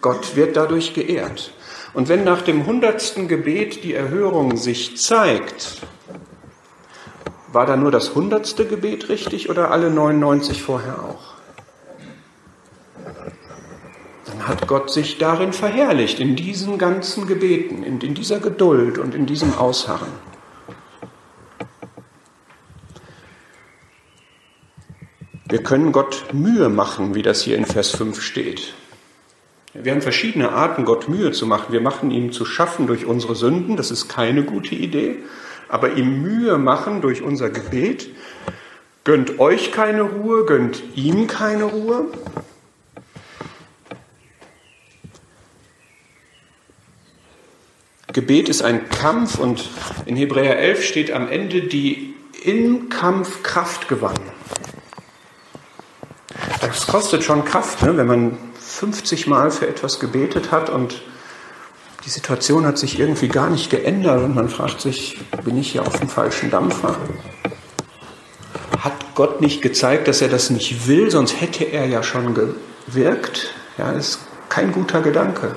Gott 0.00 0.36
wird 0.36 0.56
dadurch 0.56 0.94
geehrt. 0.94 1.52
Und 1.94 2.08
wenn 2.08 2.24
nach 2.24 2.42
dem 2.42 2.66
hundertsten 2.66 3.28
Gebet 3.28 3.84
die 3.84 3.94
Erhörung 3.94 4.56
sich 4.56 4.96
zeigt, 4.96 5.82
war 7.52 7.66
da 7.66 7.76
nur 7.76 7.90
das 7.90 8.14
hundertste 8.14 8.66
Gebet 8.66 9.08
richtig 9.08 9.50
oder 9.50 9.70
alle 9.70 9.90
99 9.90 10.62
vorher 10.62 11.04
auch? 11.04 11.34
Dann 14.24 14.48
hat 14.48 14.66
Gott 14.66 14.90
sich 14.90 15.18
darin 15.18 15.52
verherrlicht, 15.52 16.18
in 16.18 16.34
diesen 16.34 16.78
ganzen 16.78 17.26
Gebeten, 17.26 17.82
in, 17.82 18.00
in 18.00 18.14
dieser 18.14 18.40
Geduld 18.40 18.98
und 18.98 19.14
in 19.14 19.26
diesem 19.26 19.54
Ausharren. 19.54 20.31
Wir 25.52 25.62
können 25.62 25.92
Gott 25.92 26.32
Mühe 26.32 26.70
machen, 26.70 27.14
wie 27.14 27.20
das 27.20 27.42
hier 27.42 27.58
in 27.58 27.66
Vers 27.66 27.90
5 27.90 28.22
steht. 28.22 28.72
Wir 29.74 29.92
haben 29.92 30.00
verschiedene 30.00 30.50
Arten, 30.50 30.86
Gott 30.86 31.10
Mühe 31.10 31.30
zu 31.32 31.46
machen. 31.46 31.74
Wir 31.74 31.82
machen 31.82 32.10
ihm 32.10 32.32
zu 32.32 32.46
schaffen 32.46 32.86
durch 32.86 33.04
unsere 33.04 33.34
Sünden, 33.34 33.76
das 33.76 33.90
ist 33.90 34.08
keine 34.08 34.44
gute 34.44 34.74
Idee, 34.74 35.18
aber 35.68 35.92
ihm 35.92 36.22
Mühe 36.22 36.56
machen 36.56 37.02
durch 37.02 37.20
unser 37.20 37.50
Gebet. 37.50 38.08
Gönnt 39.04 39.40
euch 39.40 39.72
keine 39.72 40.00
Ruhe, 40.00 40.46
gönnt 40.46 40.82
ihm 40.94 41.26
keine 41.26 41.64
Ruhe. 41.64 42.06
Gebet 48.14 48.48
ist 48.48 48.62
ein 48.62 48.88
Kampf 48.88 49.38
und 49.38 49.68
in 50.06 50.16
Hebräer 50.16 50.58
11 50.58 50.82
steht 50.82 51.10
am 51.10 51.28
Ende 51.28 51.60
die 51.60 52.14
im 52.42 52.88
Kampf 52.88 53.42
Kraft 53.42 53.88
gewann. 53.88 54.16
Das 56.72 56.86
kostet 56.86 57.22
schon 57.22 57.44
Kraft, 57.44 57.82
ne? 57.82 57.94
wenn 57.98 58.06
man 58.06 58.38
50 58.58 59.26
Mal 59.26 59.50
für 59.50 59.68
etwas 59.68 60.00
gebetet 60.00 60.50
hat 60.50 60.70
und 60.70 61.02
die 62.06 62.08
Situation 62.08 62.64
hat 62.64 62.78
sich 62.78 62.98
irgendwie 62.98 63.28
gar 63.28 63.50
nicht 63.50 63.68
geändert 63.68 64.24
und 64.24 64.34
man 64.34 64.48
fragt 64.48 64.80
sich, 64.80 65.20
bin 65.44 65.58
ich 65.58 65.72
hier 65.72 65.86
auf 65.86 66.00
dem 66.00 66.08
falschen 66.08 66.50
Dampfer? 66.50 66.96
Hat 68.78 68.94
Gott 69.14 69.42
nicht 69.42 69.60
gezeigt, 69.60 70.08
dass 70.08 70.22
er 70.22 70.28
das 70.28 70.48
nicht 70.48 70.88
will, 70.88 71.10
sonst 71.10 71.42
hätte 71.42 71.64
er 71.64 71.86
ja 71.86 72.02
schon 72.02 72.34
gewirkt? 72.34 73.52
Ja, 73.76 73.92
ist 73.92 74.20
kein 74.48 74.72
guter 74.72 75.02
Gedanke. 75.02 75.54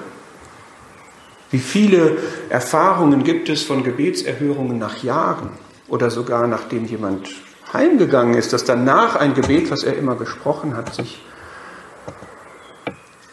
Wie 1.49 1.59
viele 1.59 2.17
Erfahrungen 2.49 3.23
gibt 3.23 3.47
es 3.47 3.63
von 3.63 3.85
Gebetserhörungen 3.85 4.77
nach 4.77 5.01
Jahren 5.01 5.51
oder 5.87 6.11
sogar 6.11 6.45
nachdem 6.47 6.85
jemand 6.85 7.29
heimgegangen 7.75 8.35
ist, 8.35 8.53
dass 8.53 8.63
danach 8.63 9.15
ein 9.15 9.33
Gebet, 9.33 9.69
was 9.69 9.83
er 9.83 9.97
immer 9.97 10.15
gesprochen 10.15 10.75
hat, 10.75 10.95
sich 10.95 11.21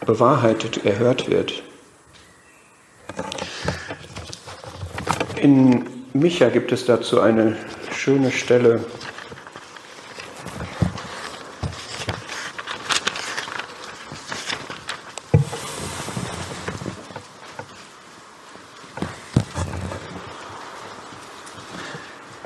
bewahrheitet, 0.05 0.85
erhört 0.85 1.29
wird. 1.29 1.63
In 5.37 5.85
Micha 6.13 6.49
gibt 6.49 6.71
es 6.71 6.85
dazu 6.85 7.21
eine 7.21 7.55
schöne 7.91 8.31
Stelle. 8.31 8.83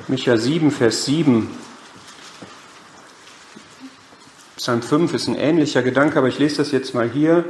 Micha 0.07 0.37
7, 0.37 0.71
Vers 0.71 1.05
7. 1.05 1.66
Psalm 4.67 4.81
5 4.81 5.13
ist 5.13 5.27
ein 5.29 5.35
ähnlicher 5.35 5.81
Gedanke, 5.81 6.17
aber 6.17 6.27
ich 6.27 6.39
lese 6.39 6.57
das 6.57 6.73
jetzt 6.73 6.93
mal 6.93 7.09
hier. 7.09 7.45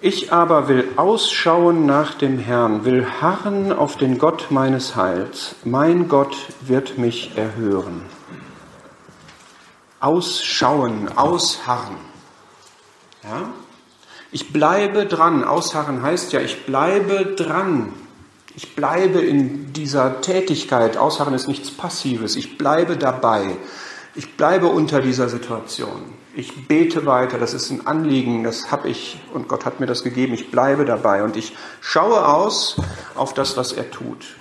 Ich 0.00 0.32
aber 0.32 0.66
will 0.66 0.88
ausschauen 0.96 1.84
nach 1.84 2.14
dem 2.14 2.38
Herrn, 2.38 2.86
will 2.86 3.06
harren 3.20 3.70
auf 3.70 3.98
den 3.98 4.16
Gott 4.16 4.46
meines 4.48 4.96
Heils. 4.96 5.56
Mein 5.64 6.08
Gott 6.08 6.34
wird 6.62 6.96
mich 6.96 7.32
erhören. 7.36 8.00
Ausschauen, 10.00 11.10
ausharren. 11.14 11.98
Ja? 13.22 13.50
Ich 14.30 14.54
bleibe 14.54 15.04
dran. 15.04 15.44
Ausharren 15.44 16.00
heißt 16.00 16.32
ja, 16.32 16.40
ich 16.40 16.64
bleibe 16.64 17.34
dran. 17.36 17.92
Ich 18.56 18.74
bleibe 18.74 19.20
in 19.20 19.74
dieser 19.74 20.22
Tätigkeit. 20.22 20.96
Ausharren 20.96 21.34
ist 21.34 21.46
nichts 21.46 21.70
Passives. 21.70 22.36
Ich 22.36 22.56
bleibe 22.56 22.96
dabei. 22.96 23.58
Ich 24.14 24.36
bleibe 24.36 24.66
unter 24.66 25.00
dieser 25.00 25.30
Situation. 25.30 26.12
Ich 26.34 26.68
bete 26.68 27.06
weiter, 27.06 27.38
das 27.38 27.54
ist 27.54 27.70
ein 27.70 27.86
Anliegen, 27.86 28.44
das 28.44 28.70
habe 28.70 28.90
ich 28.90 29.18
und 29.32 29.48
Gott 29.48 29.64
hat 29.64 29.80
mir 29.80 29.86
das 29.86 30.02
gegeben. 30.02 30.34
Ich 30.34 30.50
bleibe 30.50 30.84
dabei 30.84 31.24
und 31.24 31.36
ich 31.36 31.56
schaue 31.80 32.26
aus 32.26 32.76
auf 33.14 33.32
das, 33.32 33.56
was 33.56 33.72
er 33.72 33.90
tut. 33.90 34.36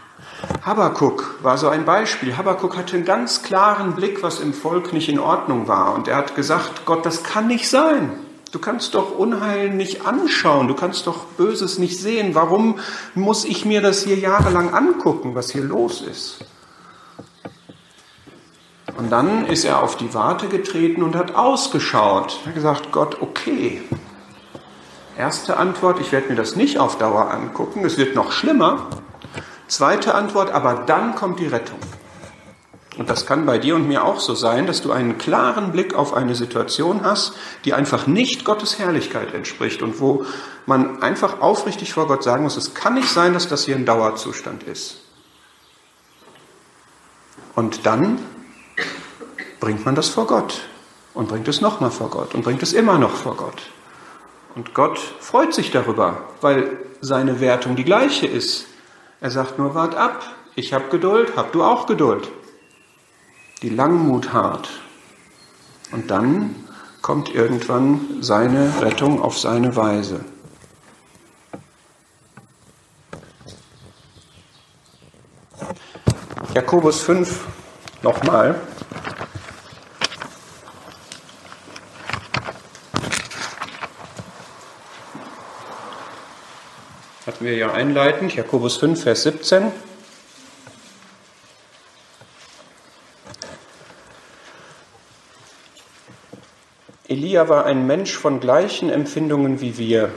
Habakuk 0.64 1.36
war 1.42 1.58
so 1.58 1.70
ein 1.70 1.86
Beispiel. 1.86 2.36
Habakuk 2.36 2.76
hatte 2.76 2.98
einen 2.98 3.06
ganz 3.06 3.44
klaren 3.44 3.96
Blick, 3.96 4.24
was 4.24 4.42
im 4.42 4.54
Volk 4.54 4.92
nicht 4.92 5.08
in 5.08 5.20
Ordnung 5.20 5.70
war. 5.70 5.94
Und 5.94 6.10
er 6.10 6.18
hat 6.18 6.36
gesagt, 6.36 6.86
Gott, 6.86 7.06
das 7.06 7.24
kann 7.24 7.48
nicht 7.48 7.70
sein. 7.70 8.12
Du 8.52 8.60
kannst 8.60 8.96
doch 8.96 9.18
Unheil 9.18 9.70
nicht 9.70 10.06
anschauen, 10.06 10.68
du 10.68 10.74
kannst 10.74 11.08
doch 11.08 11.24
Böses 11.38 11.78
nicht 11.78 11.98
sehen. 11.98 12.36
Warum 12.36 12.80
muss 13.16 13.46
ich 13.46 13.64
mir 13.64 13.82
das 13.82 14.04
hier 14.04 14.18
jahrelang 14.18 14.74
angucken, 14.74 15.36
was 15.36 15.52
hier 15.52 15.64
los 15.64 16.02
ist? 16.02 16.40
Und 18.98 19.12
dann 19.12 19.46
ist 19.46 19.66
er 19.66 19.82
auf 19.82 19.96
die 19.96 20.14
Warte 20.14 20.48
getreten 20.48 21.04
und 21.04 21.16
hat 21.16 21.36
ausgeschaut. 21.36 22.40
Er 22.44 22.48
hat 22.48 22.56
gesagt, 22.56 22.92
Gott, 22.92 23.22
okay. 23.22 23.82
Erste 25.18 25.58
Antwort, 25.58 26.00
ich 26.00 26.12
werde 26.12 26.30
mir 26.30 26.36
das 26.36 26.56
nicht 26.56 26.78
auf 26.78 26.98
Dauer 26.98 27.32
angucken, 27.32 27.86
es 27.86 27.98
wird 27.98 28.16
noch 28.16 28.32
schlimmer. 28.32 28.88
Zweite 29.68 30.16
Antwort, 30.16 30.52
aber 30.52 30.84
dann 30.86 31.16
kommt 31.16 31.40
die 31.40 31.48
Rettung. 31.48 31.80
Und 32.98 33.10
das 33.10 33.26
kann 33.26 33.46
bei 33.46 33.58
dir 33.58 33.76
und 33.76 33.88
mir 33.88 34.04
auch 34.04 34.20
so 34.20 34.36
sein, 34.36 34.68
dass 34.68 34.82
du 34.82 34.92
einen 34.92 35.18
klaren 35.18 35.72
Blick 35.72 35.96
auf 35.96 36.14
eine 36.14 36.36
Situation 36.36 37.06
hast, 37.06 37.34
die 37.64 37.74
einfach 37.74 38.06
nicht 38.06 38.44
Gottes 38.44 38.80
Herrlichkeit 38.80 39.34
entspricht 39.34 39.82
und 39.82 40.02
wo 40.02 40.26
man 40.66 41.02
einfach 41.02 41.40
aufrichtig 41.40 41.94
vor 41.94 42.08
Gott 42.08 42.24
sagen 42.24 42.44
muss, 42.44 42.58
es 42.58 42.74
kann 42.74 42.96
nicht 42.96 43.08
sein, 43.08 43.34
dass 43.34 43.48
das 43.48 43.66
hier 43.66 43.76
ein 43.76 43.86
Dauerzustand 43.86 44.64
ist. 44.64 44.98
Und 47.56 47.86
dann 47.86 48.20
bringt 49.62 49.86
man 49.86 49.95
das 49.95 50.09
vor 50.09 50.28
Gott 50.28 50.64
und 51.14 51.30
bringt 51.30 51.47
es 51.47 51.62
nochmal 51.62 51.91
vor 51.91 52.09
Gott 52.09 52.36
und 52.36 52.43
bringt 52.43 52.62
es 52.64 52.74
immer 52.74 52.97
noch 52.97 53.12
vor 53.12 53.38
Gott. 53.38 53.62
Und 54.55 54.74
Gott 54.74 54.97
freut 54.97 55.53
sich 55.53 55.72
darüber, 55.72 56.24
weil 56.41 56.78
seine 56.99 57.39
Wertung 57.39 57.78
die 57.78 57.86
gleiche 57.86 58.28
ist. 58.28 58.66
Er 59.22 59.32
sagt 59.32 59.57
nur, 59.57 59.74
wart 59.76 59.95
ab, 59.95 60.26
ich 60.55 60.74
habe 60.74 60.89
Geduld, 60.89 61.38
hab 61.38 61.53
du 61.53 61.64
auch 61.64 61.86
Geduld. 61.86 62.30
Die 63.62 63.70
Langmut 63.70 64.34
hart. 64.34 64.68
Und 65.91 66.12
dann 66.12 66.55
kommt 67.01 67.34
irgendwann 67.34 68.18
seine 68.22 68.82
Rettung 68.82 69.22
auf 69.22 69.38
seine 69.38 69.76
Weise. 69.76 70.26
Jakobus 76.53 77.01
5 77.01 77.45
nochmal. 78.01 78.59
Wir 87.44 87.56
ja 87.56 87.72
einleitend, 87.72 88.36
Jakobus 88.36 88.78
5, 88.78 89.04
Vers 89.04 89.24
17. 89.24 89.72
Elia 97.08 97.50
war 97.50 97.66
ein 97.66 97.88
Mensch 97.88 98.14
von 98.14 98.39
gleichen 98.39 98.89
Empfindungen 98.89 99.60
wie 99.60 99.78
wir, 99.78 100.12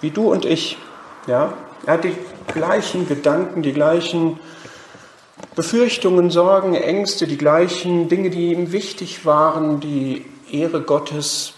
wie 0.00 0.10
du 0.10 0.30
und 0.30 0.44
ich. 0.44 0.78
Ja? 1.26 1.54
Er 1.86 1.94
hat 1.94 2.04
die 2.04 2.16
gleichen 2.52 3.08
Gedanken, 3.08 3.62
die 3.62 3.72
gleichen 3.72 4.38
Befürchtungen, 5.54 6.30
Sorgen, 6.30 6.74
Ängste, 6.74 7.26
die 7.26 7.38
gleichen 7.38 8.08
Dinge, 8.08 8.30
die 8.30 8.52
ihm 8.52 8.72
wichtig 8.72 9.26
waren, 9.26 9.80
die 9.80 10.24
Ehre 10.50 10.82
Gottes, 10.82 11.54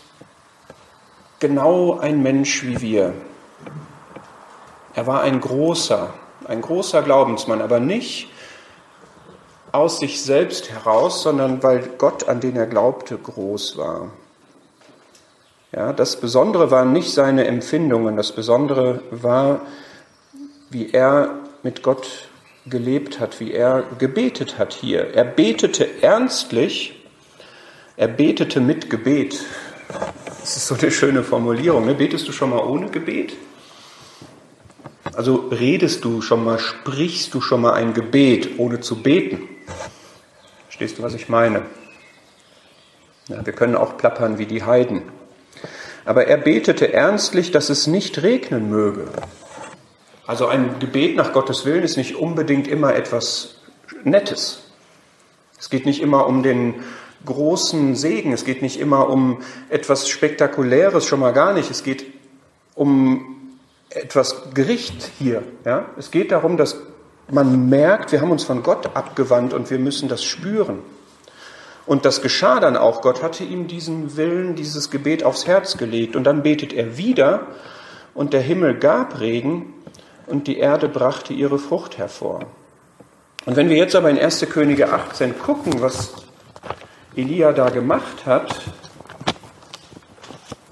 genau 1.40 1.99
ein 1.99 2.22
Mensch 2.22 2.64
wie 2.64 2.80
wir. 2.80 3.12
Er 4.95 5.07
war 5.07 5.22
ein 5.22 5.40
großer, 5.40 6.12
ein 6.47 6.61
großer 6.61 7.03
Glaubensmann, 7.03 7.61
aber 7.61 7.80
nicht 7.80 8.28
aus 9.72 9.99
sich 9.99 10.22
selbst 10.22 10.70
heraus, 10.70 11.22
sondern 11.22 11.62
weil 11.64 11.80
Gott, 11.99 12.28
an 12.28 12.40
den 12.40 12.55
er 12.55 12.66
glaubte, 12.66 13.18
groß 13.18 13.76
war. 13.76 14.11
Ja, 15.72 15.92
das 15.92 16.20
Besondere 16.20 16.70
waren 16.70 16.92
nicht 16.92 17.12
seine 17.12 17.47
Empfindungen, 17.47 18.16
das 18.16 18.30
Besondere 18.30 19.01
war, 19.11 19.62
wie 20.70 20.92
er 20.92 21.40
mit 21.64 21.82
Gott 21.82 22.28
gelebt 22.66 23.18
hat, 23.18 23.40
wie 23.40 23.53
er 23.53 23.82
gebetet 23.99 24.59
hat 24.59 24.72
hier. 24.72 25.12
Er 25.14 25.24
betete 25.24 26.03
ernstlich, 26.03 27.05
er 27.97 28.09
betete 28.09 28.61
mit 28.61 28.90
Gebet. 28.90 29.40
Das 30.40 30.57
ist 30.57 30.68
so 30.68 30.76
eine 30.76 30.92
schöne 30.92 31.24
Formulierung. 31.24 31.86
Ne? 31.86 31.95
Betest 31.95 32.28
du 32.28 32.32
schon 32.32 32.51
mal 32.51 32.61
ohne 32.64 32.90
Gebet? 32.90 33.34
Also 35.16 35.48
redest 35.50 36.04
du 36.04 36.22
schon 36.22 36.44
mal, 36.44 36.58
sprichst 36.58 37.34
du 37.34 37.40
schon 37.40 37.60
mal 37.60 37.74
ein 37.74 37.94
Gebet, 37.94 38.58
ohne 38.58 38.80
zu 38.80 39.02
beten? 39.02 39.48
Verstehst 40.66 40.98
du, 40.98 41.02
was 41.02 41.14
ich 41.14 41.28
meine? 41.28 41.62
Ja, 43.28 43.44
wir 43.46 43.52
können 43.52 43.76
auch 43.76 43.96
plappern 43.96 44.38
wie 44.38 44.46
die 44.46 44.64
Heiden. 44.64 45.02
Aber 46.04 46.26
er 46.26 46.36
betete 46.36 46.92
ernstlich, 46.92 47.50
dass 47.50 47.70
es 47.70 47.86
nicht 47.86 48.22
regnen 48.22 48.68
möge. 48.68 49.06
Also 50.26 50.46
ein 50.46 50.78
Gebet 50.78 51.16
nach 51.16 51.32
Gottes 51.32 51.64
Willen 51.64 51.84
ist 51.84 51.96
nicht 51.96 52.16
unbedingt 52.16 52.66
immer 52.66 52.94
etwas 52.94 53.56
Nettes. 54.02 54.64
Es 55.58 55.70
geht 55.70 55.86
nicht 55.86 56.02
immer 56.02 56.26
um 56.26 56.42
den 56.42 56.82
großen 57.24 57.94
Segen, 57.94 58.32
es 58.32 58.44
geht 58.44 58.60
nicht 58.60 58.78
immer 58.78 59.08
um 59.08 59.42
etwas 59.70 60.08
Spektakuläres, 60.08 61.06
schon 61.06 61.20
mal 61.20 61.32
gar 61.32 61.54
nicht. 61.54 61.70
Es 61.70 61.82
geht 61.84 62.04
um 62.74 63.34
etwas 63.95 64.42
Gericht 64.55 65.11
hier. 65.18 65.42
Ja? 65.64 65.86
Es 65.99 66.11
geht 66.11 66.32
darum, 66.32 66.57
dass 66.57 66.76
man 67.30 67.68
merkt, 67.68 68.12
wir 68.12 68.20
haben 68.20 68.30
uns 68.30 68.45
von 68.45 68.62
Gott 68.62 68.95
abgewandt 68.95 69.55
und 69.55 69.70
wir 69.70 69.78
müssen 69.78 70.09
das 70.09 70.22
spüren. 70.22 70.80
Und 71.86 72.05
das 72.05 72.22
geschah 72.22 72.61
dann 72.61 72.76
auch. 72.76 73.03
Gott 73.03 73.22
hatte 73.22 73.45
ihm 73.45 73.66
diesen 73.66 74.16
Willen, 74.16 74.55
dieses 74.55 74.90
Gebet 74.90 75.22
aufs 75.22 75.47
Herz 75.47 75.76
gelegt. 75.76 76.16
Und 76.16 76.24
dann 76.24 76.42
betet 76.42 76.72
er 76.72 76.97
wieder 76.97 77.47
und 78.14 78.32
der 78.32 78.40
Himmel 78.40 78.74
gab 78.78 79.20
Regen 79.20 79.74
und 80.26 80.47
die 80.47 80.59
Erde 80.59 80.88
brachte 80.88 81.32
ihre 81.32 81.59
Frucht 81.59 81.99
hervor. 81.99 82.47
Und 83.45 83.57
wenn 83.57 83.68
wir 83.68 83.76
jetzt 83.76 83.95
aber 83.95 84.09
in 84.09 84.18
1. 84.18 84.47
Könige 84.49 84.92
18 84.92 85.38
gucken, 85.38 85.82
was 85.82 86.14
Elia 87.14 87.53
da 87.53 87.68
gemacht 87.68 88.24
hat, 88.24 88.62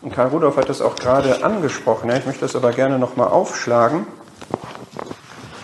und 0.02 0.12
Karl 0.12 0.28
Rudolf 0.28 0.56
hat 0.56 0.68
das 0.68 0.80
auch 0.80 0.96
gerade 0.96 1.44
angesprochen, 1.44 2.10
ich 2.10 2.26
möchte 2.26 2.40
das 2.40 2.56
aber 2.56 2.72
gerne 2.72 2.98
nochmal 2.98 3.28
aufschlagen. 3.28 4.06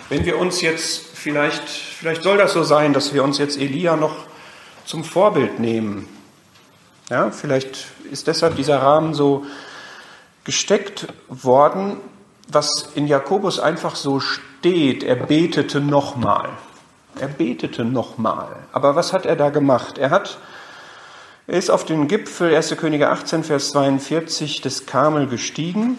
Wenn 0.09 0.25
wir 0.25 0.39
uns 0.39 0.61
jetzt 0.61 1.05
vielleicht, 1.13 1.69
vielleicht 1.69 2.23
soll 2.23 2.37
das 2.37 2.53
so 2.53 2.63
sein, 2.63 2.93
dass 2.93 3.13
wir 3.13 3.23
uns 3.23 3.37
jetzt 3.37 3.59
Elia 3.59 3.95
noch 3.95 4.15
zum 4.85 5.03
Vorbild 5.03 5.59
nehmen. 5.59 6.07
Ja, 7.09 7.31
vielleicht 7.31 7.87
ist 8.11 8.27
deshalb 8.27 8.55
dieser 8.55 8.81
Rahmen 8.81 9.13
so 9.13 9.45
gesteckt 10.43 11.07
worden, 11.27 11.97
was 12.47 12.89
in 12.95 13.05
Jakobus 13.07 13.59
einfach 13.59 13.95
so 13.95 14.19
steht. 14.19 15.03
Er 15.03 15.15
betete 15.15 15.79
nochmal. 15.79 16.49
Er 17.19 17.27
betete 17.27 17.83
nochmal. 17.83 18.55
Aber 18.71 18.95
was 18.95 19.13
hat 19.13 19.25
er 19.25 19.35
da 19.35 19.49
gemacht? 19.49 19.97
Er 19.97 20.09
hat, 20.09 20.37
er 21.49 21.57
ist 21.57 21.71
auf 21.71 21.83
den 21.83 22.07
Gipfel 22.07 22.53
1. 22.55 22.77
Könige 22.77 23.09
18, 23.09 23.43
Vers 23.43 23.71
42 23.71 24.61
des 24.61 24.85
Karmel 24.85 25.25
gestiegen 25.25 25.97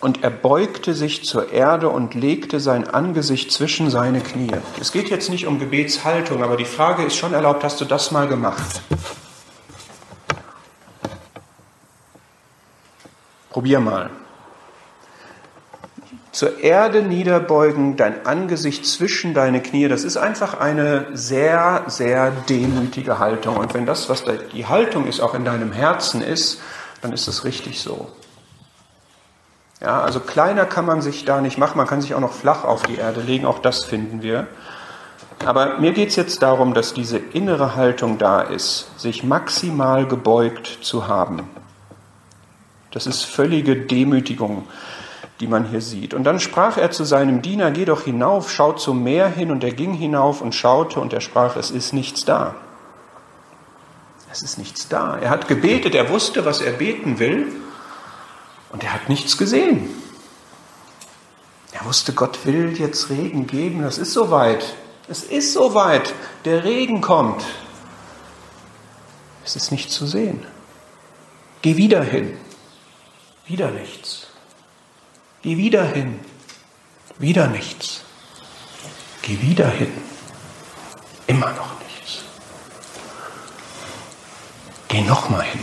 und 0.00 0.22
er 0.22 0.28
beugte 0.28 0.92
sich 0.92 1.24
zur 1.24 1.50
Erde 1.50 1.88
und 1.88 2.14
legte 2.14 2.60
sein 2.60 2.86
Angesicht 2.86 3.50
zwischen 3.50 3.88
seine 3.88 4.20
Knie. 4.20 4.52
Es 4.78 4.92
geht 4.92 5.08
jetzt 5.08 5.30
nicht 5.30 5.46
um 5.46 5.58
Gebetshaltung, 5.58 6.42
aber 6.42 6.58
die 6.58 6.66
Frage 6.66 7.04
ist 7.04 7.16
schon 7.16 7.32
erlaubt, 7.32 7.64
hast 7.64 7.80
du 7.80 7.86
das 7.86 8.10
mal 8.10 8.28
gemacht? 8.28 8.82
Probier 13.48 13.80
mal. 13.80 14.10
Zur 16.34 16.58
Erde 16.58 17.02
niederbeugen, 17.02 17.96
dein 17.96 18.26
Angesicht 18.26 18.84
zwischen 18.84 19.34
deine 19.34 19.62
Knie, 19.62 19.86
das 19.86 20.02
ist 20.02 20.16
einfach 20.16 20.58
eine 20.58 21.06
sehr, 21.12 21.84
sehr 21.86 22.32
demütige 22.32 23.20
Haltung. 23.20 23.56
Und 23.56 23.72
wenn 23.72 23.86
das, 23.86 24.08
was 24.08 24.24
die 24.52 24.66
Haltung 24.66 25.06
ist, 25.06 25.20
auch 25.20 25.34
in 25.34 25.44
deinem 25.44 25.70
Herzen 25.70 26.22
ist, 26.22 26.60
dann 27.02 27.12
ist 27.12 27.28
es 27.28 27.44
richtig 27.44 27.80
so. 27.80 28.08
Ja, 29.80 30.02
also 30.02 30.18
kleiner 30.18 30.64
kann 30.64 30.84
man 30.86 31.02
sich 31.02 31.24
da 31.24 31.40
nicht 31.40 31.56
machen, 31.56 31.76
man 31.76 31.86
kann 31.86 32.00
sich 32.00 32.16
auch 32.16 32.20
noch 32.20 32.32
flach 32.32 32.64
auf 32.64 32.82
die 32.82 32.96
Erde 32.96 33.20
legen, 33.20 33.46
auch 33.46 33.60
das 33.60 33.84
finden 33.84 34.20
wir. 34.22 34.48
Aber 35.44 35.78
mir 35.78 35.92
geht 35.92 36.08
es 36.08 36.16
jetzt 36.16 36.42
darum, 36.42 36.74
dass 36.74 36.94
diese 36.94 37.18
innere 37.18 37.76
Haltung 37.76 38.18
da 38.18 38.40
ist, 38.40 38.88
sich 38.98 39.22
maximal 39.22 40.04
gebeugt 40.04 40.80
zu 40.82 41.06
haben. 41.06 41.48
Das 42.90 43.06
ist 43.06 43.22
völlige 43.22 43.76
Demütigung, 43.76 44.66
die 45.40 45.46
man 45.46 45.68
hier 45.68 45.80
sieht. 45.80 46.14
Und 46.14 46.24
dann 46.24 46.40
sprach 46.40 46.76
er 46.76 46.90
zu 46.90 47.04
seinem 47.04 47.42
Diener, 47.42 47.70
geh 47.70 47.84
doch 47.84 48.02
hinauf, 48.02 48.50
schau 48.50 48.72
zum 48.72 49.02
Meer 49.02 49.28
hin, 49.28 49.50
und 49.50 49.64
er 49.64 49.72
ging 49.72 49.92
hinauf 49.92 50.40
und 50.40 50.54
schaute, 50.54 51.00
und 51.00 51.12
er 51.12 51.20
sprach, 51.20 51.56
es 51.56 51.70
ist 51.70 51.92
nichts 51.92 52.24
da. 52.24 52.54
Es 54.30 54.42
ist 54.42 54.58
nichts 54.58 54.88
da. 54.88 55.16
Er 55.18 55.30
hat 55.30 55.48
gebetet, 55.48 55.94
er 55.94 56.10
wusste, 56.10 56.44
was 56.44 56.60
er 56.60 56.72
beten 56.72 57.18
will, 57.18 57.52
und 58.70 58.82
er 58.82 58.92
hat 58.92 59.08
nichts 59.08 59.38
gesehen. 59.38 59.88
Er 61.74 61.84
wusste, 61.84 62.12
Gott 62.12 62.46
will 62.46 62.76
jetzt 62.78 63.10
Regen 63.10 63.46
geben. 63.46 63.82
Das 63.82 63.98
ist 63.98 64.12
soweit. 64.12 64.76
Es 65.08 65.24
ist 65.24 65.52
soweit. 65.52 66.14
Der 66.44 66.64
Regen 66.64 67.00
kommt. 67.00 67.44
Es 69.44 69.56
ist 69.56 69.72
nicht 69.72 69.90
zu 69.90 70.06
sehen. 70.06 70.46
Geh 71.62 71.76
wieder 71.76 72.02
hin. 72.02 72.36
Wieder 73.46 73.70
nichts. 73.70 74.23
Geh 75.44 75.58
wieder 75.58 75.84
hin. 75.84 76.18
Wieder 77.18 77.46
nichts. 77.48 78.00
Geh 79.20 79.38
wieder 79.42 79.68
hin. 79.68 79.92
Immer 81.26 81.52
noch 81.52 81.78
nichts. 81.80 82.22
Geh 84.88 85.02
nochmal 85.02 85.42
hin. 85.42 85.60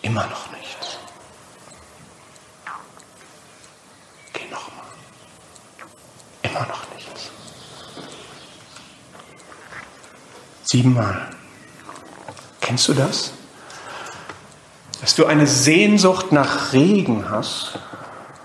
Immer 0.00 0.26
noch 0.26 0.50
nichts. 0.52 0.96
immer 6.42 6.66
noch 6.66 6.94
nichts. 6.94 7.30
Siebenmal. 10.64 11.30
Kennst 12.60 12.88
du 12.88 12.94
das? 12.94 13.32
Dass 15.02 15.16
du 15.16 15.26
eine 15.26 15.48
Sehnsucht 15.48 16.30
nach 16.30 16.72
Regen 16.72 17.28
hast 17.28 17.78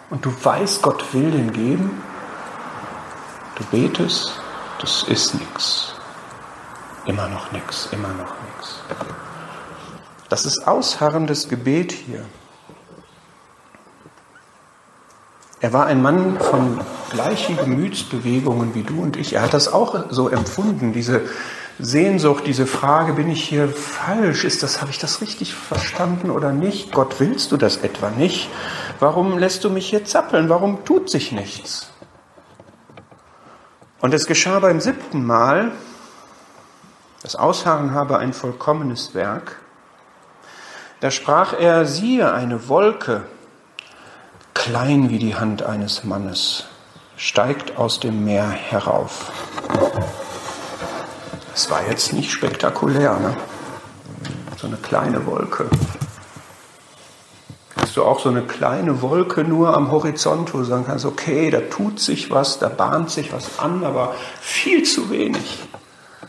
und 0.10 0.26
du 0.26 0.34
weißt, 0.43 0.82
Gott 0.82 1.14
will 1.14 1.30
den 1.30 1.53
geben. 1.53 2.01
Du 3.55 3.64
betest, 3.66 4.34
das 4.82 5.03
ist 5.03 5.36
nichts. 5.36 5.93
Immer 7.05 7.28
noch 7.28 7.51
nichts, 7.51 7.88
immer 7.91 8.08
noch 8.10 8.34
nichts. 8.47 8.82
Das 10.30 10.45
ist 10.47 10.68
ausharrendes 10.68 11.47
Gebet 11.47 11.91
hier. 11.91 12.26
Er 15.60 15.74
war 15.74 15.86
ein 15.86 16.01
Mann 16.01 16.39
von 16.39 16.82
gleichen 17.12 17.55
Gemütsbewegungen 17.55 18.74
wie 18.74 18.84
du 18.84 19.01
und 19.01 19.16
ich. 19.16 19.34
Er 19.34 19.43
hat 19.43 19.53
das 19.53 19.72
auch 19.72 20.05
so 20.10 20.28
empfunden, 20.30 20.91
diese 20.91 21.22
Sehnsucht, 21.80 22.47
diese 22.47 22.65
Frage, 22.65 23.13
bin 23.13 23.30
ich 23.30 23.43
hier 23.43 23.69
falsch? 23.69 24.43
Ist 24.43 24.63
das, 24.63 24.82
habe 24.82 24.89
ich 24.89 24.97
das 24.97 25.21
richtig 25.21 25.53
verstanden 25.53 26.32
oder 26.32 26.51
nicht? 26.51 26.91
Gott, 26.91 27.19
willst 27.19 27.51
du 27.51 27.57
das 27.57 27.78
etwa 27.78 28.09
nicht? 28.09 28.49
Warum 28.99 29.38
lässt 29.38 29.63
du 29.63 29.69
mich 29.69 29.89
hier 29.89 30.03
zappeln? 30.03 30.49
Warum 30.49 30.86
tut 30.86 31.09
sich 31.09 31.32
nichts? 31.32 31.91
Und 33.99 34.13
es 34.13 34.25
geschah 34.25 34.59
beim 34.59 34.80
siebten 34.80 35.23
Mal, 35.23 35.71
das 37.21 37.36
Ausharren 37.36 37.93
habe 37.93 38.17
ein 38.17 38.34
vollkommenes 38.34 39.13
Werk. 39.13 39.57
Da 40.99 41.11
sprach 41.11 41.53
er, 41.53 41.86
siehe, 41.86 42.34
eine 42.34 42.69
Wolke 42.69 43.23
klein 44.55 45.09
wie 45.11 45.19
die 45.19 45.36
Hand 45.36 45.63
eines 45.63 46.03
Mannes, 46.03 46.65
steigt 47.15 47.78
aus 47.78 47.99
dem 47.99 48.25
Meer 48.25 48.49
herauf. 48.49 49.32
Es 51.58 51.72
war 51.72 51.82
jetzt 51.89 52.14
nicht 52.14 52.30
spektakulär, 52.30 53.18
ne? 53.18 53.36
so 54.58 54.68
eine 54.68 54.78
kleine 54.78 55.26
Wolke. 55.26 55.68
Hast 57.76 57.97
du 57.97 58.03
auch 58.03 58.20
so 58.20 58.30
eine 58.30 58.43
kleine 58.43 59.01
Wolke 59.01 59.43
nur 59.43 59.76
am 59.76 59.89
Horizont, 59.89 60.53
wo 60.53 60.60
du 60.60 60.66
sagen 60.66 60.86
kannst, 60.86 61.05
okay, 61.05 61.49
da 61.49 61.62
tut 61.62 61.99
sich 61.99 62.30
was, 62.30 62.60
da 62.60 62.70
bahnt 62.70 63.10
sich 63.10 63.34
was 63.34 63.58
an, 63.58 63.84
aber 63.84 64.14
viel 64.39 64.84
zu 64.84 65.10
wenig. 65.10 65.58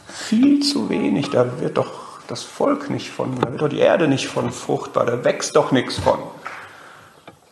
Viel 0.08 0.60
zu 0.60 0.88
wenig, 0.88 1.28
da 1.28 1.60
wird 1.60 1.76
doch 1.76 2.20
das 2.26 2.42
Volk 2.42 2.88
nicht 2.88 3.10
von, 3.10 3.38
da 3.38 3.50
wird 3.50 3.60
doch 3.60 3.68
die 3.68 3.80
Erde 3.80 4.08
nicht 4.08 4.28
von 4.28 4.50
fruchtbar, 4.50 5.04
da 5.04 5.24
wächst 5.24 5.56
doch 5.56 5.72
nichts 5.72 5.98
von. 5.98 6.20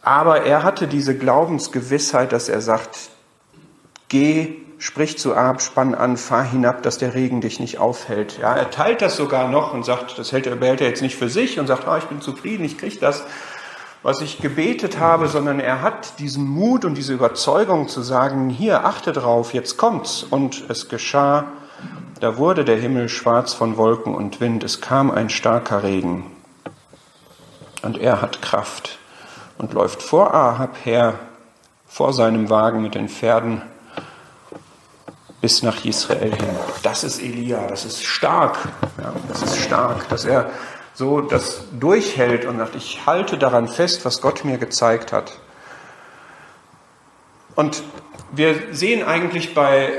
Aber 0.01 0.45
er 0.45 0.62
hatte 0.62 0.89
diese 0.89 1.14
Glaubensgewissheit, 1.14 2.33
dass 2.33 2.49
er 2.49 2.62
sagt, 2.62 3.11
geh, 4.09 4.66
sprich 4.79 5.18
zu 5.18 5.35
Ab, 5.35 5.62
spann 5.62 5.95
an, 5.95 6.16
fahr 6.16 6.45
hinab, 6.45 6.83
dass 6.83 6.99
der 6.99 7.14
Regen 7.14 7.41
dich 7.41 7.61
nicht 7.61 7.79
aufhält. 7.79 8.39
Ja, 8.39 8.55
er 8.55 8.70
teilt 8.70 9.03
das 9.03 9.16
sogar 9.16 9.49
noch 9.49 9.72
und 9.72 9.85
sagt, 9.85 10.18
das 10.18 10.33
hält 10.33 10.47
er, 10.47 10.57
behält 10.57 10.81
er 10.81 10.89
jetzt 10.89 11.03
nicht 11.03 11.16
für 11.16 11.29
sich 11.29 11.59
und 11.59 11.66
sagt, 11.66 11.87
oh, 11.89 11.97
ich 11.97 12.05
bin 12.05 12.20
zufrieden, 12.20 12.64
ich 12.64 12.79
kriege 12.79 12.99
das, 12.99 13.24
was 14.03 14.20
ich 14.20 14.39
gebetet 14.39 14.99
habe, 14.99 15.29
sondern 15.29 15.59
er 15.59 15.83
hat 15.83 16.18
diesen 16.20 16.47
Mut 16.47 16.85
und 16.85 16.95
diese 16.95 17.14
Überzeugung 17.14 17.89
zu 17.89 18.03
sagen, 18.03 18.51
hier, 18.51 18.85
achte 18.85 19.12
drauf, 19.12 19.55
jetzt 19.55 19.79
kommt's. 19.79 20.22
Und 20.22 20.64
es 20.68 20.89
geschah, 20.89 21.47
da 22.20 22.37
wurde 22.37 22.64
der 22.64 22.77
Himmel 22.77 23.09
schwarz 23.09 23.53
von 23.53 23.77
Wolken 23.77 24.14
und 24.14 24.41
Wind, 24.41 24.62
es 24.62 24.81
kam 24.81 25.11
ein 25.11 25.29
starker 25.29 25.83
Regen. 25.83 26.31
Und 27.83 27.99
er 27.99 28.22
hat 28.22 28.43
Kraft 28.43 28.99
und 29.59 29.72
läuft 29.72 30.03
vor 30.03 30.35
Ahab 30.35 30.77
her, 30.85 31.14
vor 31.87 32.12
seinem 32.12 32.51
Wagen 32.51 32.83
mit 32.83 32.95
den 32.95 33.09
Pferden, 33.09 33.62
bis 35.47 35.62
nach 35.62 35.84
Israel 35.84 36.34
hin. 36.34 36.57
Das 36.82 37.05
ist 37.05 37.22
Elia, 37.22 37.68
das 37.68 37.84
ist 37.84 38.03
stark, 38.03 38.59
ja, 39.01 39.12
das 39.28 39.42
ist 39.42 39.59
stark, 39.61 40.09
dass 40.09 40.24
er 40.24 40.51
so 40.92 41.20
das 41.20 41.66
durchhält 41.78 42.47
und 42.47 42.59
sagt, 42.59 42.74
ich 42.74 43.07
halte 43.07 43.38
daran 43.38 43.68
fest, 43.68 44.05
was 44.05 44.20
Gott 44.20 44.44
mir 44.44 44.59
gezeigt 44.59 45.12
hat. 45.12 45.38
Und 47.55 47.84
wir 48.32 48.57
sehen 48.72 49.05
eigentlich 49.05 49.55
bei, 49.55 49.92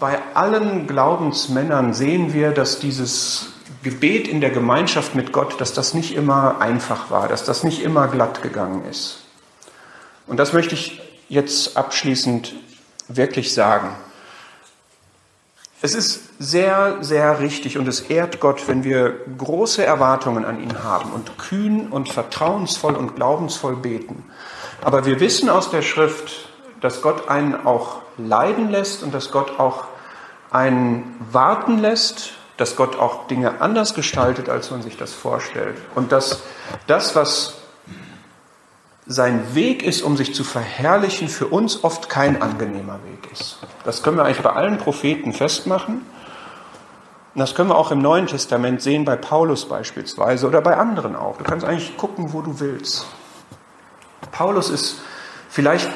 bei 0.00 0.18
allen 0.34 0.88
Glaubensmännern, 0.88 1.94
sehen 1.94 2.34
wir, 2.34 2.50
dass 2.50 2.80
dieses 2.80 3.52
Gebet 3.84 4.26
in 4.26 4.40
der 4.40 4.50
Gemeinschaft 4.50 5.14
mit 5.14 5.30
Gott, 5.30 5.60
dass 5.60 5.74
das 5.74 5.94
nicht 5.94 6.16
immer 6.16 6.60
einfach 6.60 7.08
war, 7.12 7.28
dass 7.28 7.44
das 7.44 7.62
nicht 7.62 7.82
immer 7.84 8.08
glatt 8.08 8.42
gegangen 8.42 8.84
ist. 8.90 9.20
Und 10.26 10.38
das 10.38 10.52
möchte 10.52 10.74
ich 10.74 11.00
jetzt 11.28 11.76
abschließend 11.76 12.52
wirklich 13.06 13.54
sagen. 13.54 13.94
Es 15.80 15.94
ist 15.94 16.40
sehr, 16.40 16.98
sehr 17.02 17.38
richtig 17.38 17.78
und 17.78 17.86
es 17.86 18.00
ehrt 18.00 18.40
Gott, 18.40 18.66
wenn 18.66 18.82
wir 18.82 19.14
große 19.38 19.84
Erwartungen 19.84 20.44
an 20.44 20.60
ihn 20.60 20.82
haben 20.82 21.12
und 21.12 21.38
kühn 21.38 21.88
und 21.88 22.08
vertrauensvoll 22.08 22.96
und 22.96 23.14
glaubensvoll 23.14 23.76
beten. 23.76 24.24
Aber 24.82 25.06
wir 25.06 25.20
wissen 25.20 25.48
aus 25.48 25.70
der 25.70 25.82
Schrift, 25.82 26.48
dass 26.80 27.00
Gott 27.00 27.28
einen 27.28 27.64
auch 27.66 28.02
leiden 28.16 28.70
lässt 28.70 29.04
und 29.04 29.14
dass 29.14 29.30
Gott 29.30 29.60
auch 29.60 29.84
einen 30.50 31.14
warten 31.30 31.78
lässt, 31.78 32.32
dass 32.56 32.74
Gott 32.74 32.98
auch 32.98 33.28
Dinge 33.28 33.60
anders 33.60 33.94
gestaltet, 33.94 34.48
als 34.48 34.72
man 34.72 34.82
sich 34.82 34.96
das 34.96 35.12
vorstellt. 35.12 35.76
Und 35.94 36.10
dass 36.10 36.42
das, 36.88 37.14
was 37.14 37.57
sein 39.08 39.54
Weg 39.54 39.82
ist, 39.82 40.02
um 40.02 40.18
sich 40.18 40.34
zu 40.34 40.44
verherrlichen, 40.44 41.28
für 41.28 41.46
uns 41.46 41.82
oft 41.82 42.10
kein 42.10 42.42
angenehmer 42.42 43.00
Weg 43.04 43.32
ist. 43.32 43.58
Das 43.84 44.02
können 44.02 44.18
wir 44.18 44.24
eigentlich 44.24 44.42
bei 44.42 44.52
allen 44.52 44.76
Propheten 44.76 45.32
festmachen. 45.32 46.02
Und 47.34 47.40
das 47.40 47.54
können 47.54 47.70
wir 47.70 47.76
auch 47.76 47.90
im 47.90 48.00
Neuen 48.00 48.26
Testament 48.26 48.82
sehen, 48.82 49.06
bei 49.06 49.16
Paulus 49.16 49.66
beispielsweise 49.66 50.46
oder 50.46 50.60
bei 50.60 50.76
anderen 50.76 51.16
auch. 51.16 51.38
Du 51.38 51.44
kannst 51.44 51.64
eigentlich 51.64 51.96
gucken, 51.96 52.34
wo 52.34 52.42
du 52.42 52.60
willst. 52.60 53.06
Paulus 54.30 54.68
ist 54.68 55.00
vielleicht 55.48 55.90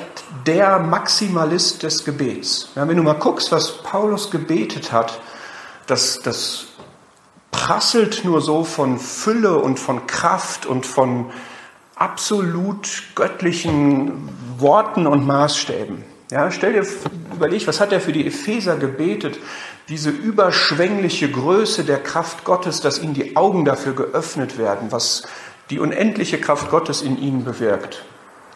der 0.47 0.79
Maximalist 0.79 1.83
des 1.83 2.07
Gebets. 2.07 2.71
Ja, 2.75 2.89
wenn 2.89 2.97
du 2.97 3.03
mal 3.03 3.13
guckst, 3.15 3.53
was 3.53 3.83
Paulus 3.83 4.31
gebetet 4.31 4.91
hat, 4.91 5.21
das, 5.87 6.21
das 6.23 6.65
prasselt 7.51 8.25
nur 8.25 8.41
so 8.41 8.65
von 8.65 8.99
Fülle 8.99 9.59
und 9.59 9.79
von 9.79 10.07
Kraft 10.07 10.65
und 10.65 10.87
von 10.87 11.31
absolut 11.97 13.03
göttlichen 13.15 14.29
Worten 14.59 15.07
und 15.07 15.27
Maßstäben. 15.27 16.05
Ja, 16.31 16.51
stell 16.51 16.73
dir, 16.73 16.87
überleg, 17.35 17.67
was 17.67 17.81
hat 17.81 17.93
er 17.93 18.01
für 18.01 18.13
die 18.13 18.27
Epheser 18.27 18.77
gebetet? 18.77 19.39
Diese 19.89 20.09
überschwängliche 20.09 21.31
Größe 21.31 21.85
der 21.85 22.03
Kraft 22.03 22.45
Gottes, 22.45 22.81
dass 22.81 23.03
ihnen 23.03 23.13
die 23.13 23.37
Augen 23.37 23.67
dafür 23.67 23.95
geöffnet 23.95 24.57
werden, 24.57 24.91
was 24.91 25.25
die 25.69 25.79
unendliche 25.79 26.39
Kraft 26.39 26.71
Gottes 26.71 27.03
in 27.03 27.19
ihnen 27.19 27.45
bewirkt. 27.45 28.05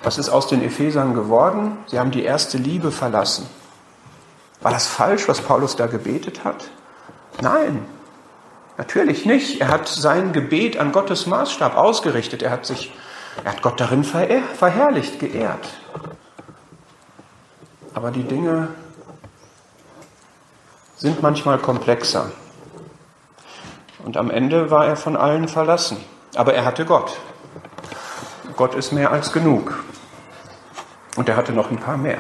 Was 0.03 0.19
ist 0.19 0.29
aus 0.29 0.47
den 0.47 0.63
Ephesern 0.63 1.15
geworden? 1.15 1.77
Sie 1.87 1.99
haben 1.99 2.11
die 2.11 2.23
erste 2.23 2.59
Liebe 2.59 2.91
verlassen. 2.91 3.47
War 4.61 4.73
das 4.73 4.87
falsch, 4.87 5.29
was 5.29 5.41
Paulus 5.41 5.77
da 5.77 5.87
gebetet 5.87 6.45
hat? 6.45 6.69
Nein, 7.41 7.85
natürlich 8.79 9.27
nicht. 9.27 9.61
Er 9.61 9.69
hat 9.69 9.89
sein 9.89 10.33
Gebet 10.33 10.79
an 10.79 10.93
Gottes 10.93 11.27
Maßstab 11.27 11.77
ausgerichtet. 11.77 12.43
Er 12.43 12.51
hat 12.51 12.67
sich 12.67 12.93
er 13.45 13.53
hat 13.53 13.63
Gott 13.63 13.81
darin 13.81 14.05
verherrlicht, 14.05 15.19
geehrt. 15.19 15.69
Aber 17.95 18.11
die 18.11 18.25
Dinge 18.25 18.69
sind 20.97 21.23
manchmal 21.23 21.59
komplexer. 21.59 22.31
Und 24.05 24.17
am 24.17 24.31
Ende 24.31 24.71
war 24.71 24.87
er 24.87 24.97
von 24.97 25.17
allen 25.17 25.49
verlassen. 25.49 25.97
Aber 26.35 26.55
er 26.55 26.65
hatte 26.65 26.85
Gott. 26.85 27.19
Gott 28.57 28.75
ist 28.75 28.93
mehr 28.93 29.11
als 29.11 29.33
genug. 29.33 29.83
Und 31.17 31.29
er 31.29 31.37
hatte 31.37 31.53
noch 31.53 31.71
ein 31.71 31.79
paar 31.79 31.97
mehr. 31.97 32.19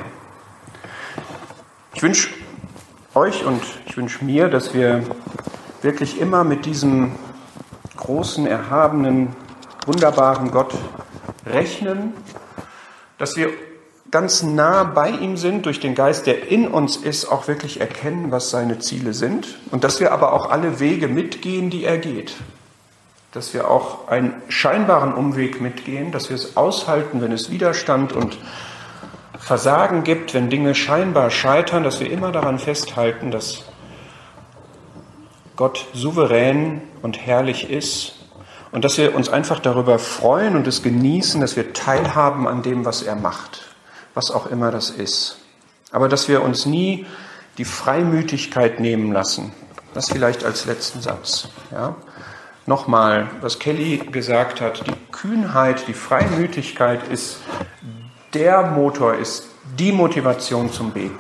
Ich 1.95 2.03
wünsche 2.03 2.31
euch 3.15 3.45
und 3.45 3.63
ich 3.87 3.97
wünsche 3.97 4.25
mir, 4.25 4.49
dass 4.49 4.75
wir 4.75 5.03
wirklich 5.83 6.21
immer 6.21 6.45
mit 6.45 6.67
diesem 6.67 7.15
großen, 7.97 8.47
erhabenen, 8.47 9.35
wunderbaren 9.87 10.51
Gott 10.51 10.75
rechnen, 11.47 12.13
dass 13.19 13.37
wir 13.37 13.51
ganz 14.11 14.43
nah 14.43 14.85
bei 14.85 15.11
ihm 15.11 15.37
sind, 15.37 15.67
durch 15.67 15.81
den 15.81 15.95
Geist, 15.95 16.27
der 16.27 16.49
in 16.49 16.69
uns 16.69 16.97
ist, 16.97 17.27
auch 17.27 17.49
wirklich 17.49 17.81
erkennen, 17.81 18.31
was 18.31 18.51
seine 18.51 18.79
Ziele 18.79 19.15
sind 19.15 19.59
und 19.71 19.85
dass 19.85 20.01
wir 20.01 20.13
aber 20.13 20.33
auch 20.33 20.51
alle 20.51 20.81
Wege 20.81 21.09
mitgehen, 21.09 21.71
die 21.71 21.85
er 21.85 21.99
geht. 21.99 22.35
Dass 23.33 23.53
wir 23.53 23.71
auch 23.71 24.09
einen 24.09 24.35
scheinbaren 24.49 25.13
Umweg 25.13 25.61
mitgehen, 25.61 26.13
dass 26.13 26.31
wir 26.31 26.37
es 26.37 26.57
aushalten, 26.57 27.21
wenn 27.21 27.33
es 27.33 27.51
Widerstand 27.51 28.13
und 28.13 28.39
Versagen 29.39 30.05
gibt, 30.05 30.35
wenn 30.35 30.51
Dinge 30.51 30.75
scheinbar 30.75 31.31
scheitern, 31.31 31.85
dass 31.85 32.01
wir 32.01 32.11
immer 32.11 32.33
daran 32.33 32.59
festhalten, 32.59 33.31
dass 33.31 33.65
Gott 35.57 35.87
souverän 35.93 36.83
und 37.03 37.19
herrlich 37.19 37.71
ist 37.71 38.16
und 38.77 38.85
dass 38.85 38.99
wir 38.99 39.15
uns 39.15 39.31
einfach 39.31 39.59
darüber 39.59 39.99
freuen 39.99 40.55
und 40.55 40.67
es 40.67 40.83
genießen, 40.83 41.41
dass 41.41 41.57
wir 41.57 41.73
teilhaben 41.73 42.47
an 42.47 42.63
dem, 42.63 42.85
was 42.85 43.01
er 43.01 43.17
macht, 43.17 43.63
was 44.13 44.31
auch 44.31 44.49
immer 44.49 44.71
das 44.71 44.91
ist. 44.91 45.39
Aber 45.93 46.11
dass 46.11 46.29
wir 46.29 46.43
uns 46.43 46.67
nie 46.67 47.07
die 47.57 47.65
Freimütigkeit 47.65 48.79
nehmen 48.79 49.15
lassen. 49.15 49.55
Das 49.95 50.11
vielleicht 50.11 50.45
als 50.45 50.67
letzten 50.67 51.01
Satz. 51.01 51.49
Ja? 51.73 51.97
Nochmal, 52.67 53.31
was 53.41 53.59
Kelly 53.59 53.97
gesagt 54.13 54.61
hat, 54.61 54.87
die 54.87 55.11
Kühnheit, 55.11 55.89
die 55.89 55.95
Freimütigkeit 55.95 57.09
ist 57.09 57.39
der 58.35 58.61
Motor, 58.73 59.15
ist 59.15 59.49
die 59.79 59.93
Motivation 59.93 60.71
zum 60.71 60.91
Beten. 60.91 61.19